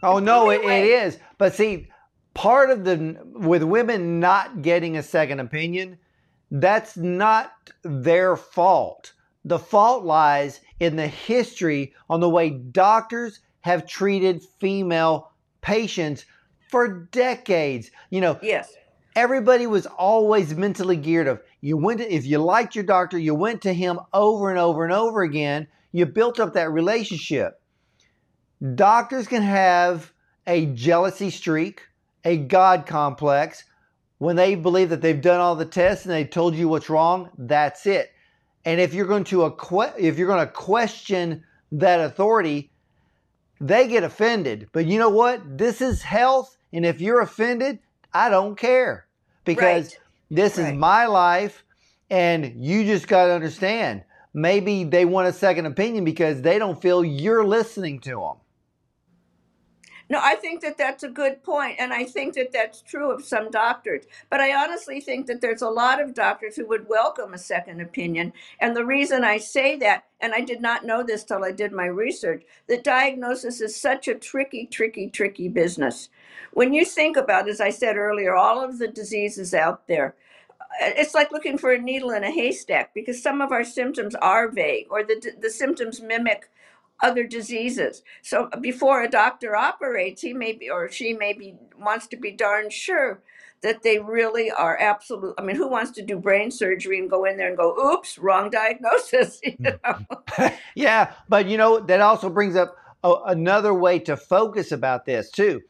[0.04, 1.18] Oh no, it, it is.
[1.38, 1.88] But see,
[2.34, 5.98] part of the with women not getting a second opinion,
[6.50, 9.12] that's not their fault.
[9.44, 16.26] The fault lies in the history on the way doctors have treated female patients
[16.70, 17.90] for decades.
[18.10, 18.74] You know, Yes.
[19.16, 23.34] everybody was always mentally geared of you went to, if you liked your doctor you
[23.34, 27.60] went to him over and over and over again you built up that relationship
[28.74, 30.12] doctors can have
[30.46, 31.82] a jealousy streak
[32.24, 33.64] a God complex.
[34.18, 37.30] When they believe that they've done all the tests and they told you what's wrong,
[37.36, 38.12] that's it.
[38.64, 39.44] And if you're going to
[39.98, 42.70] if you're going to question that authority,
[43.60, 44.68] they get offended.
[44.72, 45.58] But you know what?
[45.58, 47.80] This is health, and if you're offended,
[48.12, 49.06] I don't care
[49.44, 49.98] because Right.
[50.30, 51.64] this is my life,
[52.08, 54.04] and you just got to understand.
[54.32, 58.36] Maybe they want a second opinion because they don't feel you're listening to them.
[60.14, 63.24] No, I think that that's a good point, and I think that that's true of
[63.24, 64.04] some doctors.
[64.30, 67.80] But I honestly think that there's a lot of doctors who would welcome a second
[67.80, 68.32] opinion.
[68.60, 71.72] And the reason I say that, and I did not know this till I did
[71.72, 76.10] my research, that diagnosis is such a tricky, tricky, tricky business.
[76.52, 80.14] When you think about, as I said earlier, all of the diseases out there,
[80.60, 84.14] uh, it's like looking for a needle in a haystack because some of our symptoms
[84.22, 86.48] are vague or the, the symptoms mimic
[87.02, 88.02] other diseases.
[88.22, 92.30] So before a doctor operates, he may be or she may be wants to be
[92.30, 93.20] darn sure
[93.62, 95.34] that they really are absolute.
[95.38, 98.18] I mean, who wants to do brain surgery and go in there and go, "Oops,
[98.18, 99.40] wrong diagnosis"?
[99.44, 99.64] You hmm.
[99.64, 100.50] know?
[100.74, 105.30] yeah, but you know, that also brings up a, another way to focus about this
[105.30, 105.62] too.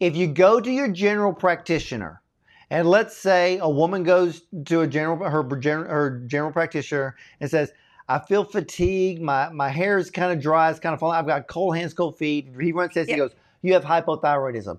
[0.00, 2.22] If you go to your general practitioner,
[2.70, 7.70] and let's say a woman goes to a general her her general practitioner and says,
[8.08, 9.20] "I feel fatigued.
[9.22, 10.70] My my hair is kind of dry.
[10.70, 11.18] It's kind of falling.
[11.18, 13.08] I've got cold hands, cold feet." He runs this.
[13.08, 13.32] He goes,
[13.62, 14.78] "You have hypothyroidism."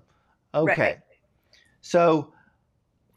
[0.54, 0.98] Okay, Right.
[1.80, 2.32] so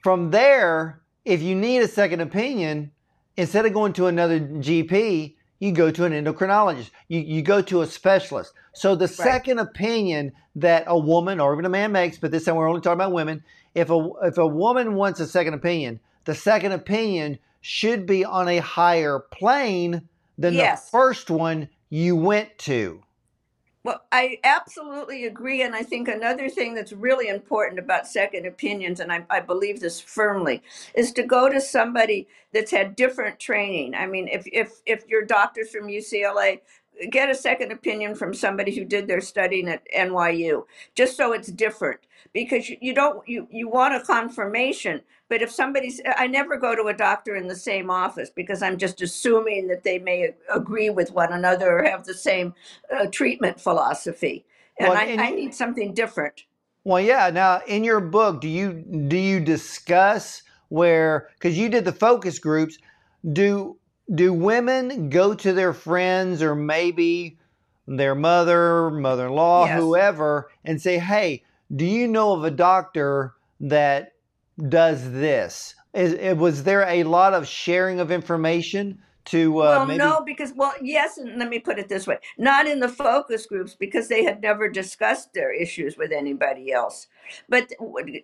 [0.02, 2.92] from there, if you need a second opinion,
[3.36, 6.92] instead of going to another GP, you go to an endocrinologist.
[7.08, 8.54] You, you go to a specialist.
[8.74, 12.56] So the second opinion that a woman or even a man makes, but this time
[12.56, 13.44] we're only talking about women,
[13.76, 18.48] if a if a woman wants a second opinion, the second opinion should be on
[18.48, 20.02] a higher plane
[20.38, 20.86] than Yes.
[20.86, 23.04] the first one you went to.
[23.84, 25.62] Well, I absolutely agree.
[25.64, 29.82] And I think another thing that's really important about second opinions, and I, I believe
[29.82, 30.64] this firmly,
[30.96, 33.96] is to go to somebody that's had different training.
[33.96, 36.62] I mean, if, if, if your doctor's from UCLA,
[37.12, 40.64] get a second opinion from somebody who did their studying at NYU,
[40.96, 42.00] just so it's different.
[42.38, 45.02] Because you, you don't, you, you want a confirmation.
[45.28, 48.78] But if somebody's, I never go to a doctor in the same office because I'm
[48.78, 52.54] just assuming that they may agree with one another or have the same
[52.96, 54.46] uh, treatment philosophy,
[54.80, 56.44] and Well, I, I need something different.
[56.84, 57.32] Well, yeah.
[57.32, 62.38] Now, in your book, do you do you discuss where because you did the focus
[62.38, 62.78] groups?
[63.34, 63.80] Do
[64.14, 67.40] do women go to their friends or maybe
[67.88, 69.80] their mother, mother-in-law, Yes.
[69.80, 71.44] whoever, and say, "Hey,
[71.76, 74.14] do you know of a doctor that
[74.70, 79.86] does this?" Is, it- was there a lot of sharing of information to uh, well,
[79.86, 79.98] maybe?
[79.98, 83.46] no, because well, yes, and let me put it this way: not in the focus
[83.46, 87.08] groups because they had never discussed their issues with anybody else.
[87.50, 87.72] But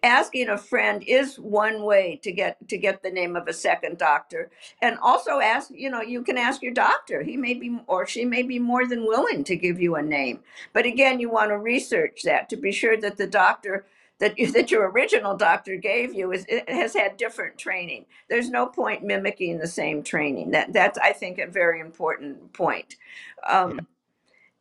[0.02, 3.98] asking a friend is one way to get to get the name of a second
[3.98, 4.50] doctor,
[4.82, 5.70] and also ask.
[5.72, 8.88] You know, you can ask your doctor; he may be or she may be more
[8.88, 10.40] than willing to give you a name.
[10.72, 13.86] But again, you want to research that to be sure that the doctor.
[14.24, 18.06] That, that your original doctor gave you is it has had different training.
[18.30, 20.52] There's no point mimicking the same training.
[20.52, 22.96] That that's I think a very important point.
[23.46, 23.86] Um,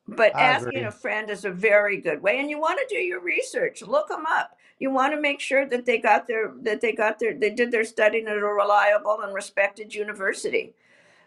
[0.09, 0.83] but I asking agree.
[0.83, 3.83] a friend is a very good way, and you want to do your research.
[3.83, 4.59] Look them up.
[4.81, 7.71] You want to make sure that they got their that they got their they did
[7.71, 10.75] their studying at a reliable and respected university.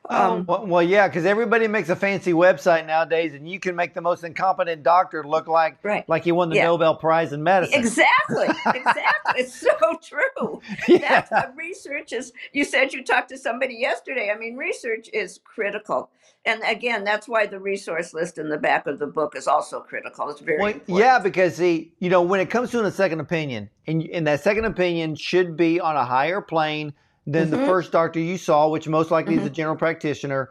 [0.10, 3.94] Um, well, well, yeah, because everybody makes a fancy website nowadays, and you can make
[3.94, 6.08] the most incompetent doctor look like Right.
[6.08, 6.66] like he won the Yeah.
[6.66, 7.80] Nobel Prize in medicine.
[7.80, 9.34] Exactly, exactly.
[9.42, 9.70] it's so
[10.04, 10.62] true.
[10.88, 11.26] Yeah.
[11.30, 12.34] That's research is.
[12.54, 14.32] You said you talked to somebody yesterday.
[14.34, 16.10] I mean, research is critical.
[16.48, 19.80] And again, that's why the resource list in the back of the book is also
[19.80, 20.30] critical.
[20.30, 21.00] It's very Well, important.
[21.00, 24.42] yeah, because see, you know, when it comes to a second opinion, and, and that
[24.44, 26.94] second opinion should be on a higher plane
[27.28, 27.66] than the Mhm.
[27.66, 29.54] first doctor you saw, which most likely is a Mhm.
[29.54, 30.50] general practitioner.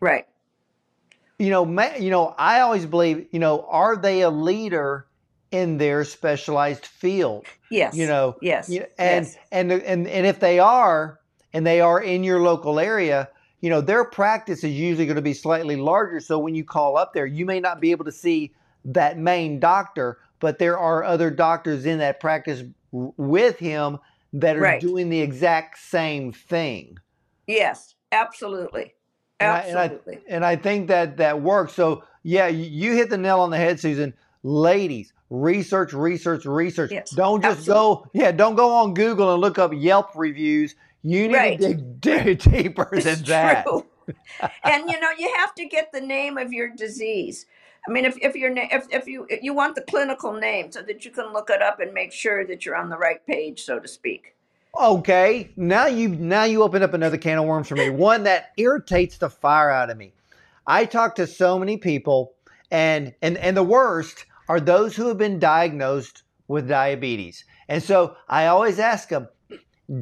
[0.00, 0.26] Right.
[1.38, 5.06] You know, ma- you know, I always believe, you know, are they a leader
[5.50, 7.46] in their specialized field?
[7.70, 7.96] Yes.
[7.96, 8.68] You know, Yes.
[8.68, 9.36] you- and, yes.
[9.52, 11.18] and and and if they are,
[11.52, 13.28] and they are in your local area,
[13.60, 16.20] you know, their practice is usually going to be slightly larger.
[16.20, 18.52] So when you call up there, you may not be able to see
[18.84, 23.98] that main doctor, but there are other doctors in that practice w- with him
[24.32, 24.80] that are Right.
[24.80, 26.98] doing the exact same thing.
[27.46, 27.94] Yes.
[28.12, 28.94] Absolutely.
[29.38, 30.18] And I, and I Absolutely.
[30.28, 31.72] and I think that that works.
[31.74, 34.12] So yeah, you, you hit the nail on the head, Susan.
[34.42, 36.90] Ladies, research, research, research.
[36.92, 40.74] Yes, don't just go, yeah, don't go on Google and look up Yelp reviews.
[41.02, 41.58] You need Right.
[41.60, 43.64] to dig, dig deeper than It's that.
[43.64, 43.86] true.
[44.64, 47.46] and you know, you have to get the name of your disease.
[47.86, 50.70] I mean, if, if you're na- if, if you if you want the clinical name
[50.70, 53.24] so that you can look it up and make sure that you're on the right
[53.26, 54.34] page, so to speak.
[54.78, 57.90] Okay, now you now you open up another can of worms for me.
[57.90, 60.12] One that irritates the fire out of me.
[60.66, 62.34] I talk to so many people,
[62.70, 67.44] and and and the worst are those who have been diagnosed with diabetes.
[67.68, 69.28] And so I always ask them,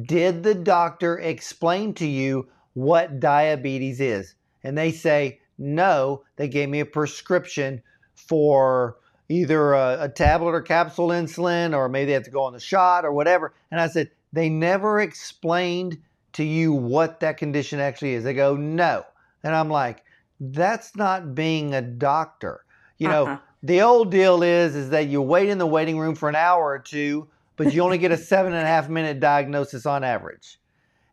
[0.07, 4.33] did the doctor explain to you what diabetes is?
[4.63, 7.83] And they say, no, they gave me a prescription
[8.15, 8.97] for
[9.27, 12.59] either a, a, tablet or capsule insulin, or maybe they have to go on the
[12.59, 13.53] shot or whatever.
[13.69, 15.99] And I said, they never explained
[16.33, 18.23] to you what that condition actually is.
[18.23, 19.03] They go, no.
[19.43, 20.03] And I'm like,
[20.39, 22.63] that's not being a doctor.
[22.97, 23.37] You know, uh-huh.
[23.63, 26.63] the old deal is is that you wait in the waiting room for an hour
[26.63, 30.59] or two, but you only get a seven and a half minute diagnosis on average.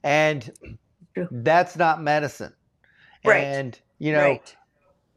[0.02, 0.50] And
[1.30, 2.52] that's not medicine.
[3.24, 3.42] Right.
[3.42, 4.56] And you know, right.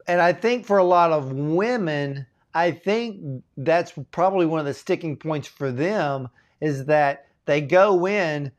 [0.06, 4.74] and I think for a lot of women, I think that's probably one of the
[4.74, 6.28] sticking points for them
[6.60, 8.52] is that they go in,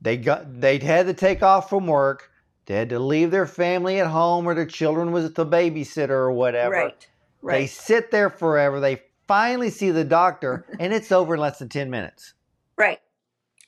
[0.00, 2.30] they got they had to take off from work,
[2.66, 6.10] they had to leave their family at home or their children was at the babysitter
[6.10, 6.72] or whatever.
[6.72, 7.06] Right.
[7.42, 7.58] Right.
[7.58, 8.78] They sit there forever.
[8.78, 12.34] They finally see the doctor and it's over in less than 10 minutes.
[12.76, 13.00] Right.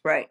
[0.04, 0.30] Right.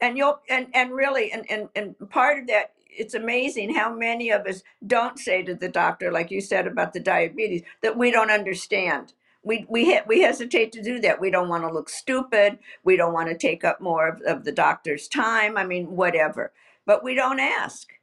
[0.00, 4.30] And you'll and and really and and, and part of that it's amazing how many
[4.30, 8.12] of us don't say to the doctor, like you said about the diabetes, that we
[8.12, 9.14] don't understand.
[9.44, 11.20] We we we hesitate to do that.
[11.20, 12.58] We don't want to look stupid.
[12.84, 15.58] We don't want to take up more of, of the doctor's time.
[15.58, 16.52] I mean, whatever.
[16.86, 17.93] But we don't ask.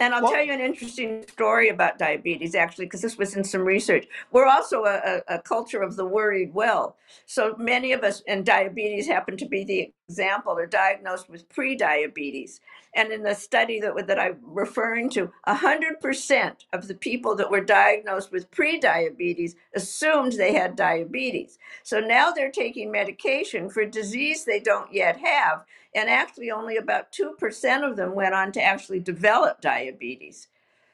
[0.00, 3.44] And I'll well, tell you an interesting story about diabetes, actually, because this was in
[3.44, 4.06] some research.
[4.32, 6.96] We're also a, a, culture of the worried well.
[7.26, 12.60] So many of us, and diabetes happen to be the example, are diagnosed with pre-diabetes.
[12.96, 17.64] And in the study that, that I'm referring to, 100% of the people that were
[17.64, 21.58] diagnosed with pre-diabetes assumed they had diabetes.
[21.84, 25.64] So now they're taking medication for disease they don't yet have
[25.94, 30.48] and actually only about 2% of them went on to actually develop diabetes.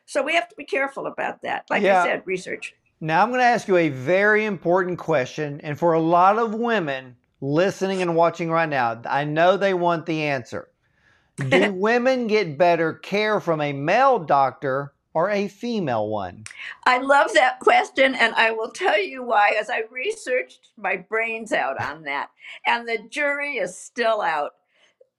[0.06, 1.66] So we have to be careful about that.
[1.70, 2.02] Like yeah.
[2.02, 2.74] I said, research.
[3.00, 5.60] Now I'm going to ask you a very important question.
[5.62, 10.06] And for a lot of women listening and watching right now, I know they want
[10.06, 10.68] the answer.
[11.36, 16.44] Do women get better care from a male doctor or a female one?
[16.84, 19.54] I love that question, and I will tell you why.
[19.58, 22.30] As I researched my brains out on that,
[22.66, 24.52] and the jury is still out.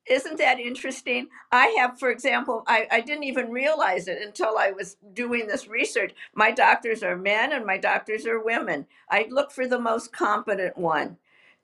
[0.09, 1.29] Isn't that interesting?
[1.51, 5.67] I have, for example, I, I didn't even realize it until I was doing this
[5.67, 6.13] research.
[6.35, 8.87] My doctors are men and my doctors are women.
[9.09, 11.17] I look for the most competent one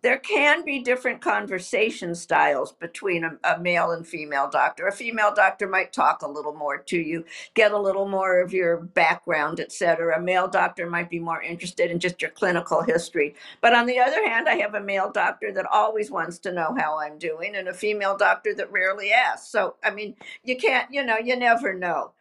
[0.04, 4.88] there can be different conversation styles between a, a, male and female doctor.
[4.88, 7.26] A female doctor might talk a little more to you,
[7.56, 10.18] get a little more of your background, et cetera.
[10.18, 13.36] A male doctor might be more interested in just your clinical history.
[13.60, 16.76] But on the other hand, I have a male doctor that always wants to know
[16.78, 19.50] how I'm doing, and a female doctor that rarely asks.
[19.50, 22.12] So, I mean, you can't, you know, you never know.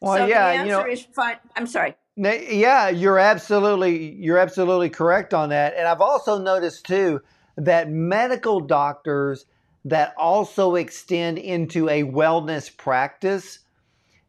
[0.00, 1.36] Well, so yeah, the answer you know, is fine.
[1.54, 1.96] I'm sorry.
[2.16, 5.74] Yeah, you're absolutely you're absolutely correct on that.
[5.76, 7.20] And I've also noticed too
[7.56, 9.44] that medical doctors
[9.84, 13.60] that also extend into a wellness practice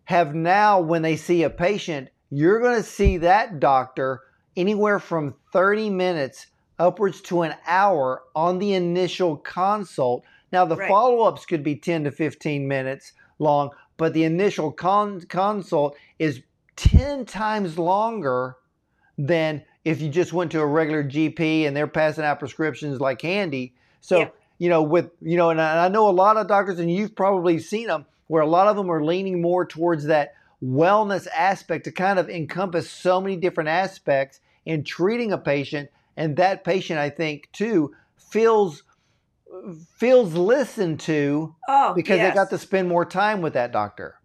[0.03, 4.21] have now when they see a patient, you're going to see that doctor
[4.55, 6.47] anywhere from 30 minutes
[6.79, 10.23] upwards to an hour on the initial consult.
[10.51, 10.87] Now the right.
[10.87, 16.41] follow-ups could be 10 to 15 minutes long, but the initial con- consult is
[16.77, 18.55] 10 times longer
[19.17, 23.19] than if you just went to a regular GP and they're passing out prescriptions like
[23.19, 23.73] candy.
[24.01, 24.29] So, yeah.
[24.59, 27.59] you know, with, you know, and I know a lot of doctors, and you've probably
[27.59, 31.91] seen them, where a lot of them are leaning more towards that wellness aspect to
[31.91, 35.89] kind of encompass so many different aspects in treating a patient.
[36.15, 38.83] And that patient, I think, too, feels
[39.95, 42.31] feels listened to oh, because yes.
[42.31, 44.19] they got to spend more time with that doctor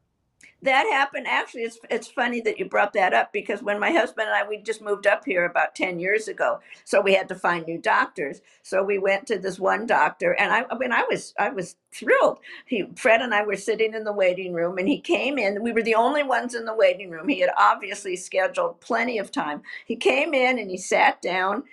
[0.63, 1.27] that happened.
[1.29, 4.49] Actually it's it's funny that you brought that up because when my husband and I
[4.49, 7.79] we just moved up here about 10 years ago so we had to find new
[7.79, 8.41] doctors.
[8.63, 11.77] So we went to this one doctor and I I mean I was I was
[11.95, 15.63] thrilled he Fred and I were sitting in the waiting room and he came in
[15.63, 19.33] we were the only ones in the waiting room he had obviously scheduled plenty of
[19.33, 21.65] time he came in and he sat down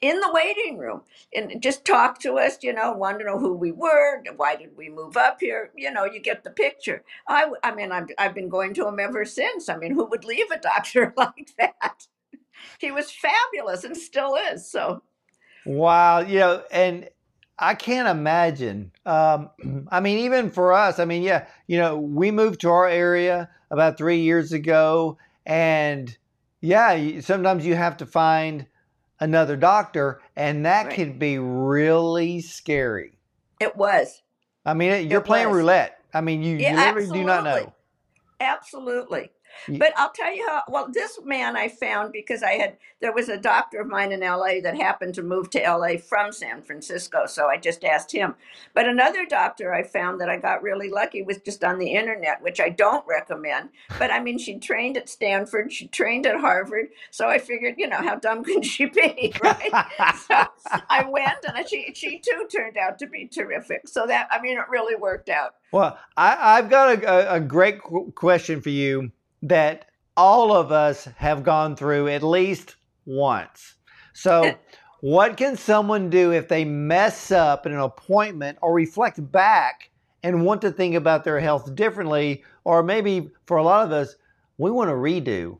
[0.00, 1.02] in the waiting room
[1.34, 4.76] and just talked to us you know wanted to know who we were why did
[4.76, 8.28] we move up here you know you get the picture I I mean I'm, I
[8.28, 9.70] I've been going to him ever since.
[9.70, 12.06] I mean, who would leave a doctor like that?
[12.78, 14.70] He was fabulous and still is.
[14.70, 15.02] So,
[15.64, 17.08] wow, know, and
[17.58, 18.92] I can't imagine.
[19.06, 19.50] Um,
[19.90, 23.48] I mean, even for us, I mean, yeah, you know, we moved to our area
[23.70, 26.16] about three years ago, and
[26.60, 28.66] Yeah, sometimes you have to find
[29.20, 30.94] another doctor, and that Right.
[30.94, 33.18] can be really scary.
[33.60, 34.22] It was.
[34.66, 35.56] I mean, it- you're It playing was.
[35.58, 35.98] roulette.
[36.12, 37.72] I mean, you, Yeah, you literally do not know.
[38.40, 39.30] Absolutely.
[39.66, 43.28] But I'll tell you how well this man I found because I had there was
[43.28, 47.26] a doctor of mine in LA that happened to move to LA from San Francisco,
[47.26, 48.34] so I just asked him.
[48.74, 52.42] But another doctor I found that I got really lucky was just on the internet,
[52.42, 53.70] which I don't recommend.
[53.98, 57.88] But I mean, she trained at Stanford, she trained at Harvard, so I figured, you
[57.88, 59.70] know, how dumb can she be, right?
[60.26, 60.44] so
[60.88, 63.88] I went, and she she too turned out to be terrific.
[63.88, 65.54] So that I mean, it really worked out.
[65.72, 69.86] Well, I, I've got a, a, a great qu- question for you that
[70.16, 72.76] all of us have gone through at least
[73.06, 73.76] once.
[74.12, 74.54] So,
[75.00, 79.90] what can someone do if they mess up in an appointment or reflect back
[80.22, 82.42] and want to think about their health differently?
[82.64, 84.16] Or maybe for a lot of us,
[84.58, 85.58] we want to redo.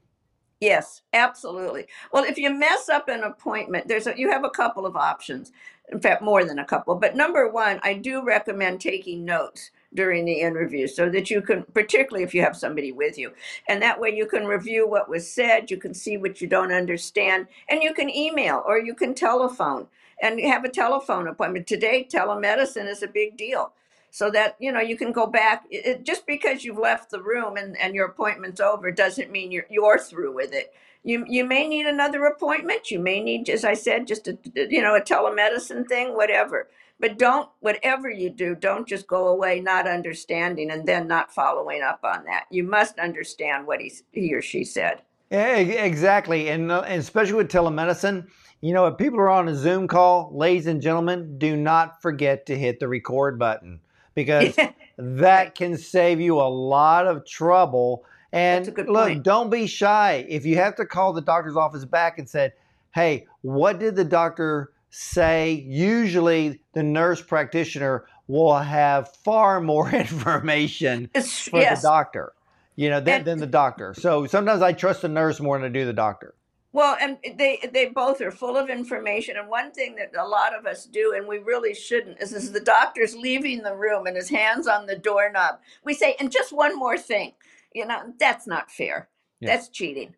[0.61, 1.87] Yes, absolutely.
[2.13, 5.53] Well, if you mess up an appointment, there's a, you have a couple of options.
[5.91, 6.97] In fact, more than a couple.
[6.97, 11.65] But number one, I do recommend taking notes during the interview so that you can,
[11.75, 13.33] particularly if you have somebody with you,
[13.69, 16.73] and that way you can review what was said, you can see what you don't
[16.73, 19.87] understand, and you can email or you can telephone
[20.23, 21.67] and have a telephone appointment.
[21.67, 23.73] Today, telemedicine is a big deal.
[24.11, 25.65] So that you know you can go back.
[25.71, 29.67] It, just because you've left the room and, and your appointment's over doesn't mean you're
[29.71, 30.73] you're through with it
[31.05, 34.83] you you may need another appointment you may need as i said just a you
[34.83, 36.69] know a telemedicine thing whatever
[37.01, 41.83] but don't whatever you do don't just go away not understanding and then not following
[41.83, 46.49] up on that you must understand what he, he or she said Yeah, e- exactly.
[46.49, 48.29] And, uh, and especially with telemedicine,
[48.61, 52.47] you know, if people are on a Zoom call, ladies and gentlemen, do not forget
[52.47, 53.81] to hit the record button
[54.15, 54.57] because
[54.99, 58.05] that can save you a lot of trouble.
[58.33, 59.23] And That's a good look, point.
[59.23, 60.27] don't be shy.
[60.29, 62.53] If you have to call the doctor's office back and said,
[62.95, 71.05] "Hey, what did the doctor say?" Usually, the nurse practitioner will have far more information
[71.15, 72.33] It's- for yes the doctor,
[72.77, 73.95] you know, than, And- than the doctor.
[73.95, 76.35] So sometimes I trust the nurse more than I do the doctor.
[76.71, 79.39] Well, and they they both are full of information.
[79.39, 82.53] And one thing that a lot of us do, and we really shouldn't, is as
[82.53, 86.53] the doctor's leaving the room and his hands on the doorknob, we say, "And just
[86.53, 87.33] one more thing,"
[87.75, 89.09] you know, that's not fair.
[89.41, 89.57] Yeah.
[89.57, 90.15] That's cheating.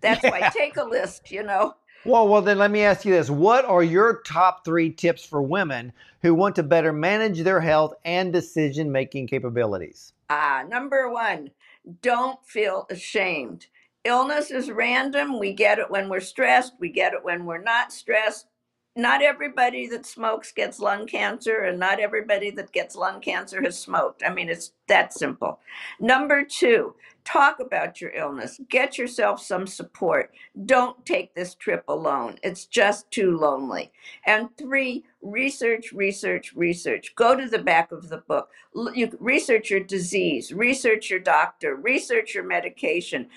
[0.00, 1.30] That's why take a list.
[1.30, 4.90] You know, Well, well, then let me ask you this: What are your top three
[4.90, 5.92] tips for women
[6.22, 10.12] who want to better manage their health and decision-making capabilities?
[10.32, 11.50] ah, number one,
[12.00, 13.66] don't feel ashamed.
[14.04, 15.38] Illness is random.
[15.38, 16.72] We get it when we're stressed.
[16.80, 18.46] We get it when we're not stressed.
[18.96, 23.78] Not everybody that smokes gets lung cancer, and not everybody that gets lung cancer has
[23.78, 24.22] smoked.
[24.26, 25.60] I mean, it's that simple.
[26.00, 26.94] Number two,
[27.24, 28.60] talk about your illness.
[28.68, 30.32] Get yourself some support.
[30.66, 32.38] Don't take this trip alone.
[32.42, 33.92] It's just too lonely.
[34.26, 37.14] And three, research, research, research.
[37.14, 38.50] Go to the back of the book.
[38.94, 43.28] You research your disease, research your doctor, research your medication.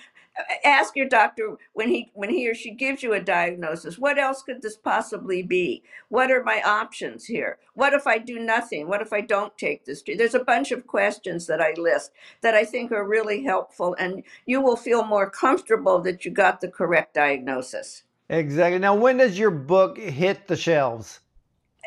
[0.64, 4.42] Ask your doctor when he when he or she gives you a diagnosis, what else
[4.42, 5.82] could this possibly be?
[6.08, 7.58] What are my options here?
[7.74, 8.88] What if I do nothing?
[8.88, 10.02] What if I don't take this?
[10.06, 12.12] There's a bunch of questions that I list
[12.42, 16.60] that I think are really helpful, and you will feel more comfortable that you got
[16.60, 18.02] the correct diagnosis.
[18.28, 18.78] Exactly.
[18.78, 21.20] Now, when does your book hit the shelves?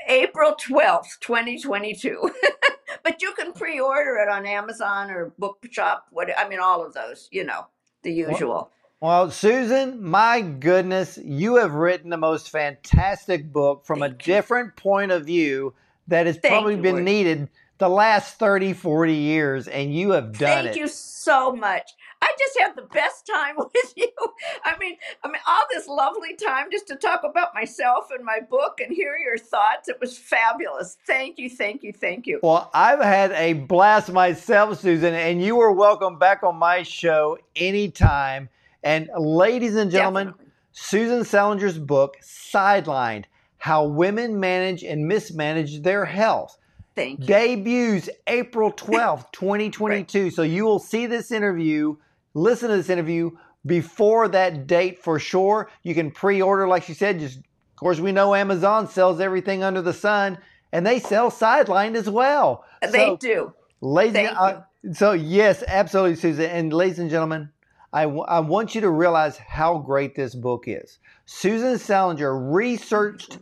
[0.08, 2.32] April 12th, 2022.
[3.04, 6.94] but you can pre order it on Amazon or Bookshop, what I mean, all of
[6.94, 7.68] those, you know,
[8.04, 8.72] the usual.
[9.02, 14.34] Well, Susan, my goodness, you have written the most fantastic book from a Thank you.
[14.34, 15.74] different point of view
[16.08, 17.06] that has Thank probably you, been Ward.
[17.06, 20.80] needed the last 30, 40 years, and you have done Thank it.
[20.80, 21.92] you so much.
[22.22, 24.10] I just had the best time with you.
[24.66, 28.40] I mean, I mean, all this lovely time just to talk about myself and my
[28.50, 29.88] book and hear your thoughts.
[29.90, 30.98] It was fabulous.
[31.08, 32.40] Thank you, thank you, thank you.
[32.44, 37.38] Well, I've had a blast myself, Susan, and you are welcome back on my show
[37.56, 38.50] anytime.
[38.84, 40.52] And ladies and gentlemen, Definitely.
[40.72, 43.26] Susan Salenger's book, Sidelined
[43.58, 46.58] How Women Manage and Mismanage Their Health,
[46.96, 47.26] Thank you.
[47.28, 50.32] debuts April 12th, 2022.
[50.32, 51.96] So you will see this interview,
[52.34, 53.32] listen to this interview
[53.66, 55.70] before that date for sure.
[55.84, 57.20] You can pre order, like she said.
[57.20, 60.38] Just, of course, we know Amazon sells everything under the sun,
[60.72, 62.64] and they sell Sidelined as well.
[62.82, 63.54] They So- do.
[63.82, 64.62] Ladies, uh,
[64.92, 66.46] so yes, absolutely, Susan.
[66.50, 67.50] And ladies and gentlemen,
[67.94, 71.00] I, w- I want you to realize how great this book is.
[71.26, 73.38] Susan Salenger researched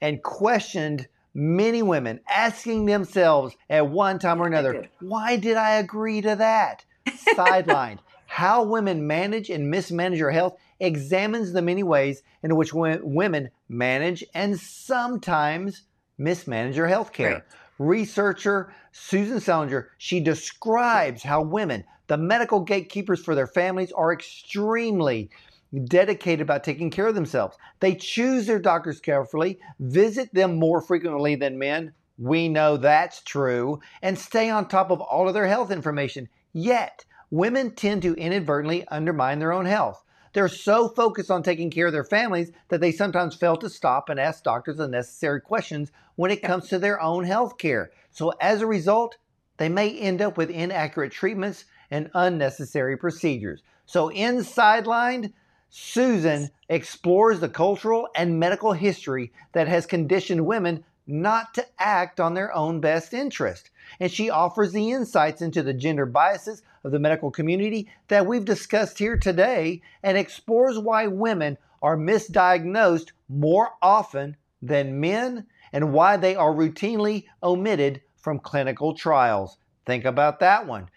[0.00, 6.20] and questioned many women, asking themselves at one time or another, why did I agree
[6.22, 6.84] to that?
[7.36, 7.98] Sidelined.
[8.30, 14.22] How women manage and mismanage their health examines the many ways in which women manage
[14.34, 15.82] and sometimes
[16.18, 17.32] mismanage their health care.
[17.32, 17.42] Right.
[17.78, 25.30] Researcher Susan Salenger, she describes how women, the medical gatekeepers for their families, are extremely
[25.86, 27.56] dedicated about taking care of themselves.
[27.80, 31.92] They choose their doctors carefully, visit them more frequently than men.
[32.18, 36.28] We know that's true, and stay on top of all of their health information.
[36.52, 40.04] Yet, women tend to inadvertently undermine their own health.
[40.32, 44.08] They're so focused on taking care of their families that they sometimes fail to stop
[44.08, 47.90] and ask doctors the necessary questions when it comes to their own health care.
[48.10, 49.16] So, as a result,
[49.56, 53.62] they may end up with inaccurate treatments and unnecessary procedures.
[53.86, 55.32] So, in Sidelined,
[55.70, 62.34] Susan explores the cultural and medical history that has conditioned women not to act on
[62.34, 63.70] their own best interest.
[63.98, 68.44] And she offers the insights into the gender biases of the medical community that we've
[68.44, 76.16] discussed here today and explores why women are misdiagnosed more often than men and why
[76.16, 79.58] they are routinely omitted from clinical trials.
[79.86, 80.88] Think about that one.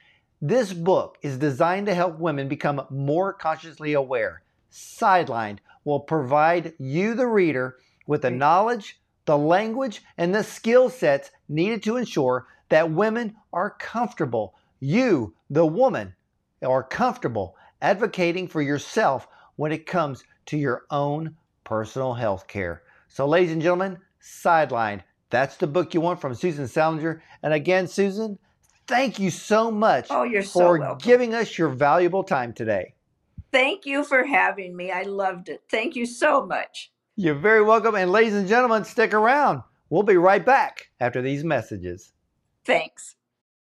[0.41, 4.41] This book is designed to help women become more consciously aware.
[4.71, 7.77] Sidelined will provide you, the reader,
[8.07, 13.69] with the knowledge, the language, and the skill sets needed to ensure that women are
[13.69, 14.55] comfortable.
[14.81, 16.15] You, the woman,
[16.61, 22.83] are comfortable advocating for yourself when it comes to your own personal health care.
[23.07, 25.01] So, ladies and gentlemen, Sidelined.
[25.29, 27.21] That's the book you want from Susan Salenger.
[27.41, 28.37] And again, Susan,
[28.87, 31.07] thank you so much oh, you're so for welcome.
[31.07, 32.93] giving us your valuable time today.
[33.51, 34.91] Thank you for having me.
[34.91, 35.61] I loved it.
[35.69, 36.91] Thank you so much.
[37.15, 37.95] You're very welcome.
[37.95, 39.61] And ladies and gentlemen, stick around.
[39.89, 42.13] We'll be right back after these messages.
[42.65, 43.15] Thanks.